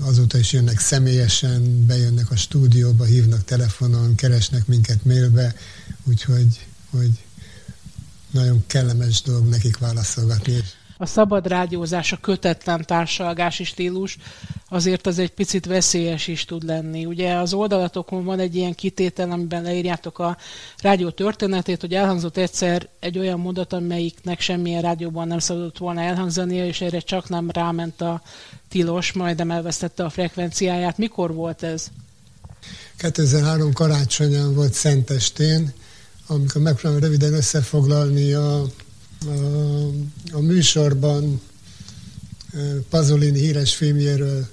azóta 0.00 0.38
is 0.38 0.52
jönnek 0.52 0.80
személyesen, 0.80 1.86
bejönnek 1.86 2.30
a 2.30 2.36
stúdióba, 2.36 3.04
hívnak 3.04 3.44
telefonon, 3.44 4.14
keresnek 4.14 4.66
minket 4.66 5.04
mailbe, 5.04 5.54
úgyhogy 6.04 6.66
hogy 6.90 7.10
nagyon 8.32 8.64
kellemes 8.66 9.22
dolog 9.22 9.48
nekik 9.48 9.78
válaszolgatni. 9.78 10.62
A 11.02 11.06
szabad 11.06 11.46
rádiózás, 11.46 12.12
a 12.12 12.16
kötetlen 12.20 12.84
társalgási 12.86 13.64
stílus 13.64 14.18
azért 14.68 15.06
az 15.06 15.18
egy 15.18 15.30
picit 15.30 15.66
veszélyes 15.66 16.26
is 16.26 16.44
tud 16.44 16.64
lenni. 16.64 17.04
Ugye 17.04 17.34
az 17.34 17.52
oldalatokon 17.52 18.24
van 18.24 18.38
egy 18.38 18.56
ilyen 18.56 18.74
kitétel, 18.74 19.30
amiben 19.30 19.62
leírjátok 19.62 20.18
a 20.18 20.36
rádió 20.78 21.10
történetét, 21.10 21.80
hogy 21.80 21.94
elhangzott 21.94 22.36
egyszer 22.36 22.88
egy 23.00 23.18
olyan 23.18 23.40
mondat, 23.40 23.72
amelyiknek 23.72 24.40
semmilyen 24.40 24.82
rádióban 24.82 25.28
nem 25.28 25.38
szabadott 25.38 25.78
volna 25.78 26.00
elhangzania, 26.00 26.66
és 26.66 26.80
erre 26.80 27.00
csak 27.00 27.28
nem 27.28 27.50
ráment 27.50 28.00
a 28.00 28.22
tilos, 28.68 29.12
majdnem 29.12 29.50
elvesztette 29.50 30.04
a 30.04 30.10
frekvenciáját. 30.10 30.98
Mikor 30.98 31.34
volt 31.34 31.62
ez? 31.62 31.86
2003 32.96 33.72
karácsonyán 33.72 34.54
volt 34.54 34.72
Szentestén, 34.72 35.72
amikor 36.32 36.62
megpróbálom 36.62 37.04
röviden 37.04 37.32
összefoglalni 37.32 38.32
a, 38.32 38.60
a, 38.62 38.68
a 40.32 40.40
műsorban 40.40 41.40
Pazolini 42.88 43.38
híres 43.38 43.74
filmjéről 43.74 44.46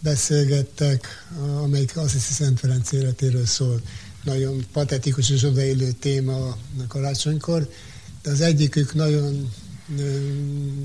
beszélgettek, 0.00 1.26
amelyik 1.62 1.96
azt 1.96 2.12
hiszi 2.12 2.32
Szent 2.32 2.58
Ferenc 2.58 2.92
életéről 2.92 3.46
szól. 3.46 3.80
Nagyon 4.24 4.66
patetikus 4.72 5.30
és 5.30 5.42
odaillő 5.42 5.90
téma 5.90 6.46
a 6.46 6.56
karácsonykor, 6.88 7.70
de 8.22 8.30
az 8.30 8.40
egyikük 8.40 8.94
nagyon 8.94 9.52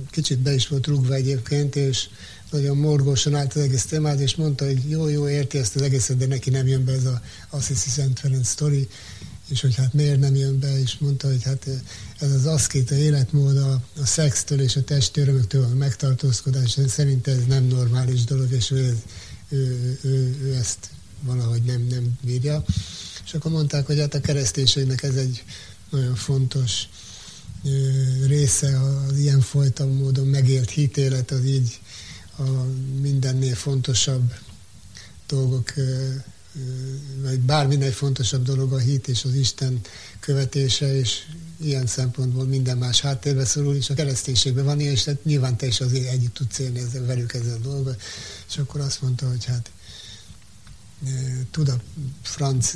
kicsit 0.10 0.40
be 0.40 0.54
is 0.54 0.68
volt 0.68 0.88
rúgva 0.88 1.14
egyébként, 1.14 1.76
és 1.76 2.08
nagyon 2.52 2.78
morgósan 2.78 3.36
állt 3.36 3.56
az 3.56 3.62
egész 3.62 3.86
témát, 3.86 4.20
és 4.20 4.36
mondta, 4.36 4.66
hogy 4.66 4.90
jó, 4.90 5.08
jó, 5.08 5.30
érti 5.30 5.58
ezt 5.58 5.76
az 5.76 5.82
egészet, 5.82 6.18
de 6.18 6.26
neki 6.26 6.50
nem 6.50 6.68
jön 6.68 6.86
be 6.86 6.92
ez 6.92 7.06
a 7.06 7.22
Assisi 7.50 7.90
Szent 7.90 8.20
Ferenc 8.20 8.48
sztori, 8.48 8.88
és 9.48 9.62
hogy 9.62 9.76
hát 9.76 9.94
miért 9.94 10.20
nem 10.20 10.36
jön 10.36 10.60
be, 10.60 10.80
és 10.80 10.98
mondta, 10.98 11.28
hogy 11.28 11.44
hát 11.44 11.68
ez 12.20 12.32
az 12.32 12.46
aszkéta 12.46 12.96
életmód 12.96 13.58
a, 13.58 13.82
a 14.02 14.06
szextől 14.06 14.62
és 14.62 14.76
a 14.76 14.84
testi 14.84 15.22
örömöktől 15.22 15.64
a 15.64 15.76
megtartózkodás, 15.76 16.78
szerint 16.88 17.28
ez 17.28 17.46
nem 17.48 17.64
normális 17.64 18.24
dolog, 18.24 18.52
és 18.52 18.72
ő, 18.72 18.76
ő, 18.76 19.58
ő, 19.58 20.00
ő, 20.02 20.38
ő 20.44 20.54
ezt 20.54 20.90
valahogy 21.22 21.64
nem, 21.64 21.88
nem 21.90 22.18
bírja. 22.22 22.64
És 23.26 23.34
akkor 23.34 23.52
mondták, 23.52 23.86
hogy 23.86 24.00
hát 24.00 24.14
a 24.14 24.22
kereszténységnek 24.22 25.04
ez 25.04 25.16
egy 25.16 25.44
nagyon 25.90 26.16
fontos 26.16 26.88
része 28.26 28.80
az 28.80 29.18
ilyen 29.18 29.42
folytam 29.42 29.90
módon 29.90 30.28
megélt 30.28 30.70
hitélet, 30.70 31.32
az 31.32 31.46
így 31.46 31.80
a 32.38 32.44
mindennél 33.02 33.56
fontosabb 33.56 34.34
dolgok 35.28 35.74
vagy 37.24 37.40
bárminek 37.40 37.94
fontosabb 37.94 38.44
dolog 38.44 38.74
a 38.74 38.78
hit 38.78 39.08
és 39.08 39.24
az 39.24 39.34
Isten 39.34 39.82
követése, 40.20 40.98
és 40.98 41.22
ilyen 41.58 41.88
szempontból 41.88 42.46
minden 42.46 42.78
más 42.78 43.02
háttérbe 43.02 43.46
szorul, 43.46 43.76
és 43.76 43.90
a 43.90 43.94
kereszténységben 43.94 44.66
van 44.66 44.80
ilyen, 44.80 44.94
és 44.94 45.04
hát 45.04 45.24
nyilván 45.24 45.58
te 45.58 45.66
is 45.66 45.82
azért 45.82 46.12
együtt 46.12 46.34
tudsz 46.34 46.60
élni 46.60 46.80
ezzel, 46.80 47.06
velük 47.06 47.34
ezzel 47.34 47.56
a 47.56 47.68
dolgot. 47.68 48.02
És 48.50 48.58
akkor 48.58 48.82
azt 48.82 49.02
mondta, 49.02 49.28
hogy 49.28 49.46
hát 49.46 49.70
tud 51.52 51.70
a 51.70 51.82
franc 52.22 52.74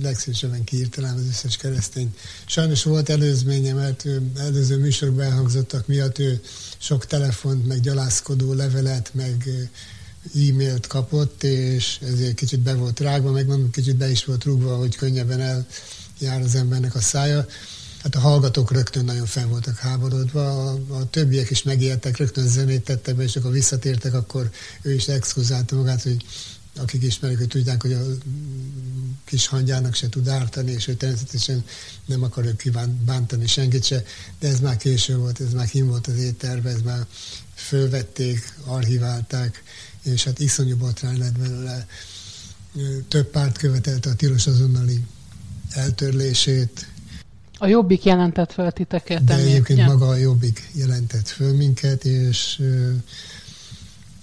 legszívesebben 0.00 0.64
kiírtanám 0.64 1.16
az 1.16 1.26
összes 1.28 1.56
keresztény. 1.56 2.14
Sajnos 2.46 2.82
volt 2.82 3.08
előzménye, 3.08 3.72
mert 3.72 4.06
előző 4.36 4.78
műsorokban 4.78 5.24
elhangzottak 5.24 5.86
miatt 5.86 6.18
ő 6.18 6.40
sok 6.78 7.06
telefont, 7.06 7.66
meg 7.66 7.80
gyalászkodó 7.80 8.52
levelet, 8.52 9.10
meg 9.14 9.48
e-mailt 10.34 10.86
kapott, 10.86 11.42
és 11.42 11.98
ezért 12.02 12.34
kicsit 12.34 12.60
be 12.60 12.74
volt 12.74 13.00
rágva, 13.00 13.30
meg 13.30 13.46
mondom, 13.46 13.70
kicsit 13.70 13.96
be 13.96 14.10
is 14.10 14.24
volt 14.24 14.44
rúgva, 14.44 14.76
hogy 14.76 14.96
könnyebben 14.96 15.40
eljár 15.40 16.42
az 16.42 16.54
embernek 16.54 16.94
a 16.94 17.00
szája. 17.00 17.46
Hát 18.02 18.14
a 18.14 18.20
hallgatók 18.20 18.72
rögtön 18.72 19.04
nagyon 19.04 19.26
fel 19.26 19.46
voltak 19.46 19.76
háborodva, 19.76 20.70
a, 20.70 20.78
a 20.88 21.10
többiek 21.10 21.50
is 21.50 21.62
megijedtek, 21.62 22.16
rögtön 22.16 22.48
zenét 22.48 22.84
tettek 22.84 23.14
be, 23.14 23.22
és 23.22 23.36
akkor 23.36 23.52
visszatértek, 23.52 24.14
akkor 24.14 24.50
ő 24.82 24.94
is 24.94 25.08
exkluzálta 25.08 25.76
magát, 25.76 26.02
hogy 26.02 26.24
akik 26.76 27.02
ismerik, 27.02 27.38
hogy 27.38 27.48
tudják, 27.48 27.82
hogy 27.82 27.92
a 27.92 28.02
kis 29.24 29.46
hangyának 29.46 29.94
se 29.94 30.08
tud 30.08 30.28
ártani, 30.28 30.72
és 30.72 30.88
ő 30.88 30.94
természetesen 30.94 31.64
nem 32.04 32.22
akarok 32.22 32.56
kíván 32.56 33.02
bántani 33.04 33.46
senkit 33.46 33.84
se, 33.84 34.04
de 34.38 34.48
ez 34.48 34.60
már 34.60 34.76
késő 34.76 35.16
volt, 35.16 35.40
ez 35.40 35.52
már 35.52 35.68
kim 35.68 35.86
volt 35.86 36.06
az 36.06 36.18
étterbe, 36.18 36.70
ez 36.70 36.80
már 36.84 37.06
fölvették, 37.54 38.54
archiválták, 38.64 39.62
és 40.02 40.24
hát 40.24 40.38
iszonyú 40.38 40.76
botrány 40.76 41.18
lett 41.18 41.38
belőle. 41.38 41.86
Több 43.08 43.30
párt 43.30 43.58
követelte 43.58 44.10
a 44.10 44.14
tilos 44.14 44.46
azonnali 44.46 45.04
eltörlését. 45.70 46.86
A 47.58 47.66
Jobbik 47.66 48.04
jelentett 48.04 48.52
fel 48.52 48.72
titeket? 48.72 49.24
De 49.24 49.34
egyébként 49.34 49.78
ja. 49.78 49.86
maga 49.86 50.08
a 50.08 50.16
Jobbik 50.16 50.70
jelentett 50.72 51.28
föl 51.28 51.56
minket, 51.56 52.04
és 52.04 52.62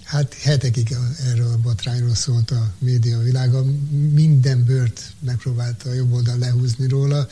hát 0.04 0.34
hetekig 0.34 0.96
erről 1.26 1.52
a 1.52 1.58
botrányról 1.58 2.14
szólt 2.14 2.50
a 2.50 2.72
média 2.78 3.18
világa. 3.18 3.64
Minden 4.12 4.64
bört 4.64 5.12
megpróbálta 5.18 5.90
a 5.90 5.92
jobb 5.92 6.12
oldal 6.12 6.38
lehúzni 6.38 6.88
róla, 6.88 7.28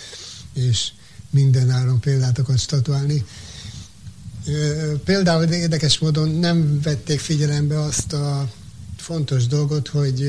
és 0.52 0.90
minden 1.30 1.70
áron 1.70 2.00
példát 2.00 2.38
akart 2.38 2.58
statuálni. 2.58 3.24
Például 5.04 5.44
érdekes 5.44 5.98
módon 5.98 6.28
nem 6.28 6.80
vették 6.80 7.20
figyelembe 7.20 7.80
azt 7.80 8.12
a 8.12 8.50
fontos 8.96 9.46
dolgot, 9.46 9.88
hogy 9.88 10.22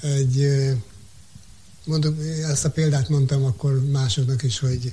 egy, 0.00 0.48
mondom, 1.84 2.18
ezt 2.50 2.64
a 2.64 2.70
példát 2.70 3.08
mondtam 3.08 3.44
akkor 3.44 3.84
másoknak 3.90 4.42
is, 4.42 4.58
hogy 4.58 4.92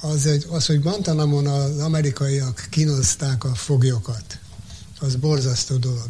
az, 0.00 0.28
az 0.48 0.66
hogy 0.66 0.80
Guantanamon 0.80 1.46
az 1.46 1.78
amerikaiak 1.78 2.66
kínozták 2.70 3.44
a 3.44 3.54
foglyokat, 3.54 4.38
az 5.00 5.16
borzasztó 5.16 5.76
dolog. 5.76 6.08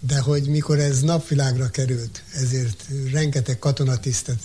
De 0.00 0.18
hogy 0.18 0.48
mikor 0.48 0.78
ez 0.78 1.00
napvilágra 1.00 1.68
került, 1.68 2.22
ezért 2.34 2.84
rengeteg 3.10 3.58
katonatisztet 3.58 4.38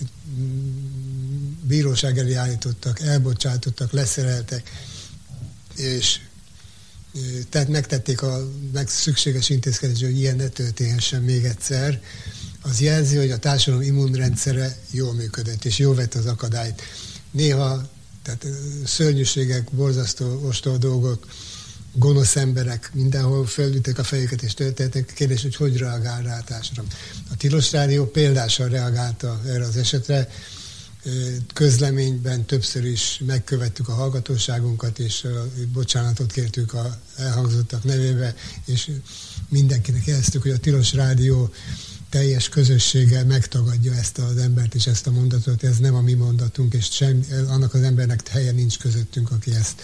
bíróság 1.66 2.18
elé 2.18 2.34
állítottak, 2.34 3.00
elbocsátottak, 3.00 3.92
leszereltek, 3.92 4.70
és 5.76 6.20
tehát 7.48 7.68
megtették 7.68 8.22
a 8.22 8.50
meg 8.72 8.88
szükséges 8.88 9.48
intézkedést, 9.48 10.02
hogy 10.02 10.18
ilyen 10.18 10.36
ne 10.36 10.48
történhessen 10.48 11.22
még 11.22 11.44
egyszer, 11.44 12.02
az 12.62 12.80
jelzi, 12.80 13.16
hogy 13.16 13.30
a 13.30 13.38
társadalom 13.38 13.86
immunrendszere 13.86 14.76
jól 14.90 15.12
működött, 15.12 15.64
és 15.64 15.78
jól 15.78 15.94
vett 15.94 16.14
az 16.14 16.26
akadályt. 16.26 16.82
Néha, 17.30 17.90
tehát 18.22 18.46
szörnyűségek, 18.84 19.70
borzasztó 19.70 20.40
ostó 20.46 20.76
dolgok, 20.76 21.26
gonosz 21.94 22.36
emberek 22.36 22.90
mindenhol 22.94 23.46
felüttek 23.46 23.98
a 23.98 24.04
fejüket 24.04 24.42
és 24.42 24.54
történtek. 24.54 25.12
Kérdés, 25.14 25.42
hogy 25.42 25.56
hogy 25.56 25.76
reagál 25.76 26.22
rá 26.22 26.38
a 26.38 26.44
társadalom. 26.44 26.90
A 27.30 27.36
Tilos 27.36 27.72
Rádió 27.72 28.06
példással 28.06 28.68
reagálta 28.68 29.40
erre 29.46 29.64
az 29.64 29.76
esetre, 29.76 30.28
közleményben 31.54 32.44
többször 32.44 32.84
is 32.84 33.20
megkövettük 33.26 33.88
a 33.88 33.94
hallgatóságunkat, 33.94 34.98
és 34.98 35.26
bocsánatot 35.72 36.32
kértük 36.32 36.72
a 36.74 36.98
elhangzottak 37.16 37.84
nevébe, 37.84 38.34
és 38.64 38.90
mindenkinek 39.48 40.06
jeleztük, 40.06 40.42
hogy 40.42 40.50
a 40.50 40.58
Tilos 40.58 40.92
Rádió 40.92 41.50
teljes 42.12 42.48
közösséggel 42.48 43.24
megtagadja 43.24 43.94
ezt 43.94 44.18
az 44.18 44.36
embert 44.36 44.74
és 44.74 44.86
ezt 44.86 45.06
a 45.06 45.10
mondatot, 45.10 45.64
ez 45.64 45.76
nem 45.78 45.94
a 45.94 46.00
mi 46.00 46.12
mondatunk, 46.12 46.74
és 46.74 46.88
sem, 46.90 47.26
annak 47.48 47.74
az 47.74 47.82
embernek 47.82 48.28
helye 48.28 48.52
nincs 48.52 48.78
közöttünk, 48.78 49.30
aki 49.30 49.54
ezt 49.54 49.82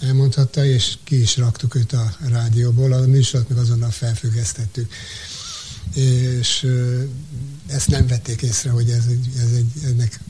elmondhatta, 0.00 0.64
és 0.64 0.98
ki 1.04 1.20
is 1.20 1.36
raktuk 1.36 1.74
őt 1.74 1.92
a 1.92 2.16
rádióból, 2.28 2.92
a 2.92 3.06
műsort 3.06 3.48
meg 3.48 3.58
azonnal 3.58 3.90
felfüggesztettük. 3.90 4.92
És 5.94 6.66
ezt 7.66 7.88
nem 7.88 8.06
vették 8.06 8.42
észre, 8.42 8.70
hogy 8.70 8.90
ez, 8.90 9.04
ez 9.36 9.50
egy, 9.52 9.84
ennek 9.84 10.20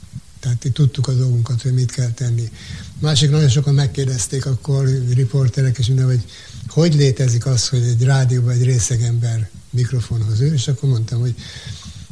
tehát 0.47 0.65
itt 0.65 0.75
tudtuk 0.75 1.09
a 1.09 1.13
dolgunkat, 1.13 1.63
hogy 1.63 1.73
mit 1.73 1.91
kell 1.91 2.11
tenni. 2.11 2.51
Másik 2.99 3.31
nagyon 3.31 3.49
sokan 3.49 3.75
megkérdezték 3.75 4.47
akkor 4.47 4.89
riporterek 5.15 5.79
és 5.79 5.87
minden, 5.87 6.07
hogy 6.07 6.25
hogy 6.69 6.95
létezik 6.95 7.47
az, 7.47 7.69
hogy 7.69 7.83
egy 7.83 8.03
rádióban 8.03 8.53
egy 8.53 8.65
részegember 8.65 9.51
mikrofonhoz 9.71 10.41
ül, 10.41 10.53
és 10.53 10.69
akkor 10.69 10.89
mondtam, 10.89 11.21
hogy 11.21 11.35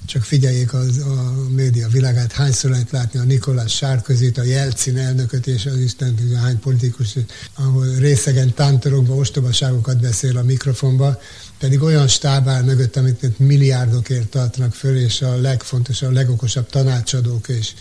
csak 0.06 0.22
figyeljék 0.22 0.72
az, 0.72 0.98
a 0.98 1.34
média 1.48 1.88
világát, 1.88 2.32
hányszor 2.32 2.70
lehet 2.70 2.90
látni 2.90 3.18
a 3.18 3.22
Nikolás 3.22 3.74
Sárközit, 3.74 4.38
a 4.38 4.42
Jelcin 4.42 4.96
elnököt 4.96 5.46
és 5.46 5.66
az 5.66 5.78
Isten 5.78 6.14
tudja 6.14 6.38
hány 6.38 6.58
politikus, 6.58 7.16
ahol 7.54 7.94
részegen 7.94 8.54
tántorokba 8.54 9.14
ostobaságokat 9.14 10.00
beszél 10.00 10.36
a 10.38 10.42
mikrofonba, 10.42 11.18
pedig 11.64 11.82
olyan 11.82 12.08
stáb 12.08 12.48
áll 12.48 12.62
mögött, 12.62 12.96
amit 12.96 13.38
milliárdokért 13.38 14.28
tartanak 14.28 14.74
föl, 14.74 14.96
és 14.96 15.22
a 15.22 15.36
legfontosabb, 15.36 16.10
a 16.10 16.12
legokosabb 16.12 16.66
tanácsadók 16.66 17.48
és 17.48 17.72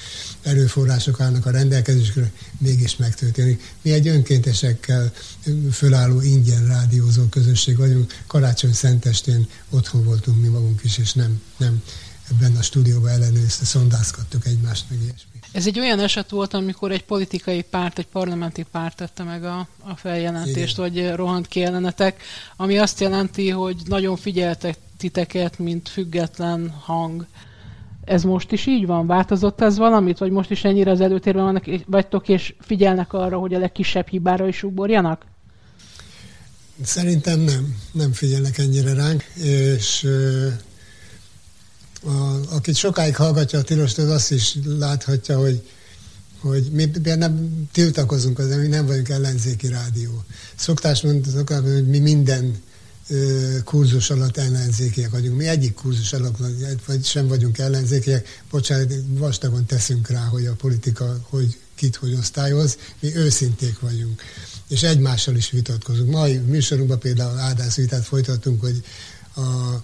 erőforrások 0.41 1.19
állnak 1.19 1.45
a 1.45 1.51
rendelkezésre, 1.51 2.31
mégis 2.57 2.95
megtörténik. 2.95 3.73
Mi 3.81 3.91
egy 3.91 4.07
önkéntesekkel 4.07 5.13
fölálló 5.71 6.21
ingyen 6.21 6.67
rádiózó 6.67 7.23
közösség 7.23 7.77
vagyunk. 7.77 8.13
Karácsony 8.27 8.73
szentestén 8.73 9.47
otthon 9.69 10.03
voltunk 10.03 10.41
mi 10.41 10.47
magunk 10.47 10.83
is, 10.83 10.97
és 10.97 11.13
nem, 11.13 11.41
nem 11.57 11.81
ebben 12.31 12.55
a 12.55 12.61
stúdióban 12.61 13.09
ellenőrizte, 13.09 13.65
szondázkodtuk 13.65 14.45
egymást, 14.45 14.85
meg 14.89 14.99
ilyesmi. 15.01 15.31
Ez 15.51 15.67
egy 15.67 15.79
olyan 15.79 15.99
eset 15.99 16.29
volt, 16.29 16.53
amikor 16.53 16.91
egy 16.91 17.03
politikai 17.03 17.61
párt, 17.61 17.99
egy 17.99 18.07
parlamenti 18.07 18.65
párt 18.71 18.95
tette 18.95 19.23
meg 19.23 19.43
a, 19.43 19.67
a 19.79 19.95
feljelentést, 19.95 20.77
Igen. 20.77 20.91
vagy 20.91 21.15
rohant 21.15 21.47
ki 21.47 21.63
ellenetek, 21.63 22.21
ami 22.55 22.77
azt 22.77 22.99
jelenti, 22.99 23.49
hogy 23.49 23.77
nagyon 23.85 24.15
figyeltek 24.15 24.77
titeket, 24.97 25.59
mint 25.59 25.89
független 25.89 26.69
hang. 26.69 27.25
Ez 28.05 28.23
most 28.23 28.51
is 28.51 28.65
így 28.65 28.85
van? 28.85 29.07
Változott 29.07 29.61
ez 29.61 29.77
valamit? 29.77 30.17
Vagy 30.17 30.31
most 30.31 30.51
is 30.51 30.63
ennyire 30.63 30.91
az 30.91 31.01
előtérben 31.01 31.43
vannak, 31.43 31.65
vagytok, 31.85 32.29
és 32.29 32.55
figyelnek 32.59 33.13
arra, 33.13 33.37
hogy 33.37 33.53
a 33.53 33.59
legkisebb 33.59 34.07
hibára 34.07 34.47
is 34.47 34.63
ugorjanak? 34.63 35.25
Szerintem 36.83 37.39
nem. 37.39 37.75
Nem 37.91 38.11
figyelnek 38.11 38.57
ennyire 38.57 38.93
ránk, 38.93 39.23
és 39.43 40.07
akit 42.53 42.75
sokáig 42.75 43.15
hallgatja 43.15 43.59
a 43.59 43.63
tilost, 43.63 43.97
az 43.97 44.09
azt 44.09 44.31
is 44.31 44.57
láthatja, 44.65 45.39
hogy, 45.39 45.67
hogy 46.39 46.63
mi 46.71 46.91
nem 47.03 47.67
tiltakozunk 47.71 48.39
az, 48.39 48.55
mi 48.55 48.67
nem 48.67 48.85
vagyunk 48.85 49.09
ellenzéki 49.09 49.67
rádió. 49.67 50.23
Szoktás 50.55 51.01
mondani, 51.01 51.73
hogy 51.73 51.87
mi 51.87 51.99
minden 51.99 52.61
kurzus 53.63 54.09
alatt 54.09 54.37
ellenzékiek 54.37 55.09
vagyunk. 55.09 55.37
Mi 55.37 55.47
egyik 55.47 55.73
kurzus 55.73 56.13
alatt 56.13 56.37
vagy 56.85 57.05
sem 57.05 57.27
vagyunk 57.27 57.57
ellenzékiek, 57.57 58.41
bocsánat, 58.49 58.93
vastagon 59.07 59.65
teszünk 59.65 60.09
rá, 60.09 60.23
hogy 60.23 60.45
a 60.45 60.53
politika 60.53 61.19
hogy 61.29 61.57
kit 61.75 61.95
hogy 61.95 62.13
osztályoz, 62.13 62.77
mi 62.99 63.15
őszinték 63.15 63.79
vagyunk. 63.79 64.21
És 64.67 64.83
egymással 64.83 65.35
is 65.35 65.49
vitatkozunk. 65.49 66.11
Mai 66.11 66.37
műsorunkban 66.37 66.99
például 66.99 67.39
áldás 67.39 67.75
vitát 67.75 68.03
folytattunk, 68.03 68.61
hogy 68.61 68.83
a 69.35 69.81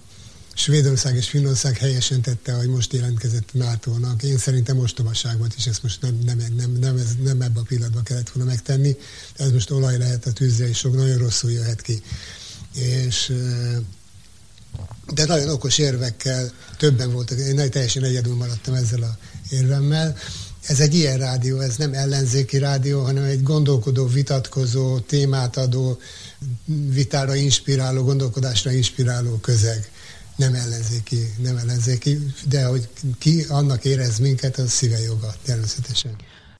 Svédország 0.54 1.16
és 1.16 1.28
Finnország 1.28 1.76
helyesen 1.76 2.20
tette, 2.20 2.52
hogy 2.52 2.68
most 2.68 2.92
jelentkezett 2.92 3.48
NATO-nak. 3.52 4.22
Én 4.22 4.38
szerintem 4.38 4.78
ostobaság 4.78 5.38
volt, 5.38 5.54
és 5.56 5.66
ezt 5.66 5.82
most 5.82 6.02
nem, 6.02 6.18
nem, 6.24 6.38
nem, 6.56 6.72
nem, 6.72 6.96
ez, 6.96 7.16
nem 7.22 7.40
ebben 7.40 7.62
a 7.62 7.66
pillanatban 7.66 8.02
kellett 8.02 8.30
volna 8.30 8.50
megtenni. 8.50 8.96
Ez 9.36 9.52
most 9.52 9.70
olaj 9.70 9.98
lehet 9.98 10.26
a 10.26 10.32
tűzre, 10.32 10.68
és 10.68 10.78
sok 10.78 10.96
nagyon 10.96 11.18
rosszul 11.18 11.50
jöhet 11.50 11.82
ki. 11.82 12.02
És 12.74 13.32
de 15.14 15.24
nagyon 15.24 15.48
okos 15.48 15.78
érvekkel 15.78 16.52
többen 16.76 17.12
voltak. 17.12 17.38
Én 17.38 17.70
teljesen 17.70 18.04
egyedül 18.04 18.34
maradtam 18.34 18.74
ezzel 18.74 19.02
a 19.02 19.18
érvemmel. 19.50 20.16
Ez 20.66 20.80
egy 20.80 20.94
ilyen 20.94 21.18
rádió, 21.18 21.60
ez 21.60 21.76
nem 21.76 21.92
ellenzéki 21.92 22.58
rádió, 22.58 23.02
hanem 23.02 23.24
egy 23.24 23.42
gondolkodó, 23.42 24.06
vitatkozó, 24.06 24.98
témát 24.98 25.56
adó, 25.56 25.98
vitára 26.88 27.34
inspiráló, 27.34 28.04
gondolkodásra 28.04 28.70
inspiráló 28.70 29.38
közeg 29.38 29.90
nem 30.40 30.54
ellenzéki, 30.54 31.20
nem 31.42 31.56
ellenzéki, 31.56 32.16
de 32.48 32.64
hogy 32.64 32.88
ki 33.18 33.44
annak 33.48 33.84
érez 33.84 34.18
minket, 34.18 34.56
az 34.56 34.70
szíve 34.70 34.98
joga, 34.98 35.28
természetesen. 35.44 36.12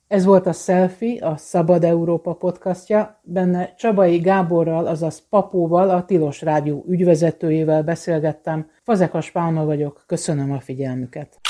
Ez 0.08 0.24
volt 0.24 0.46
a 0.46 0.52
Selfie, 0.52 1.26
a 1.26 1.36
Szabad 1.36 1.84
Európa 1.84 2.32
podcastja. 2.34 3.20
Benne 3.22 3.74
Csabai 3.78 4.18
Gáborral, 4.18 4.86
azaz 4.86 5.22
Papóval, 5.28 5.90
a 5.90 6.04
Tilos 6.04 6.40
Rádió 6.40 6.84
ügyvezetőjével 6.88 7.82
beszélgettem. 7.82 8.70
Fazekas 8.82 9.30
Pálma 9.30 9.64
vagyok, 9.64 10.04
köszönöm 10.06 10.52
a 10.52 10.60
figyelmüket. 10.60 11.40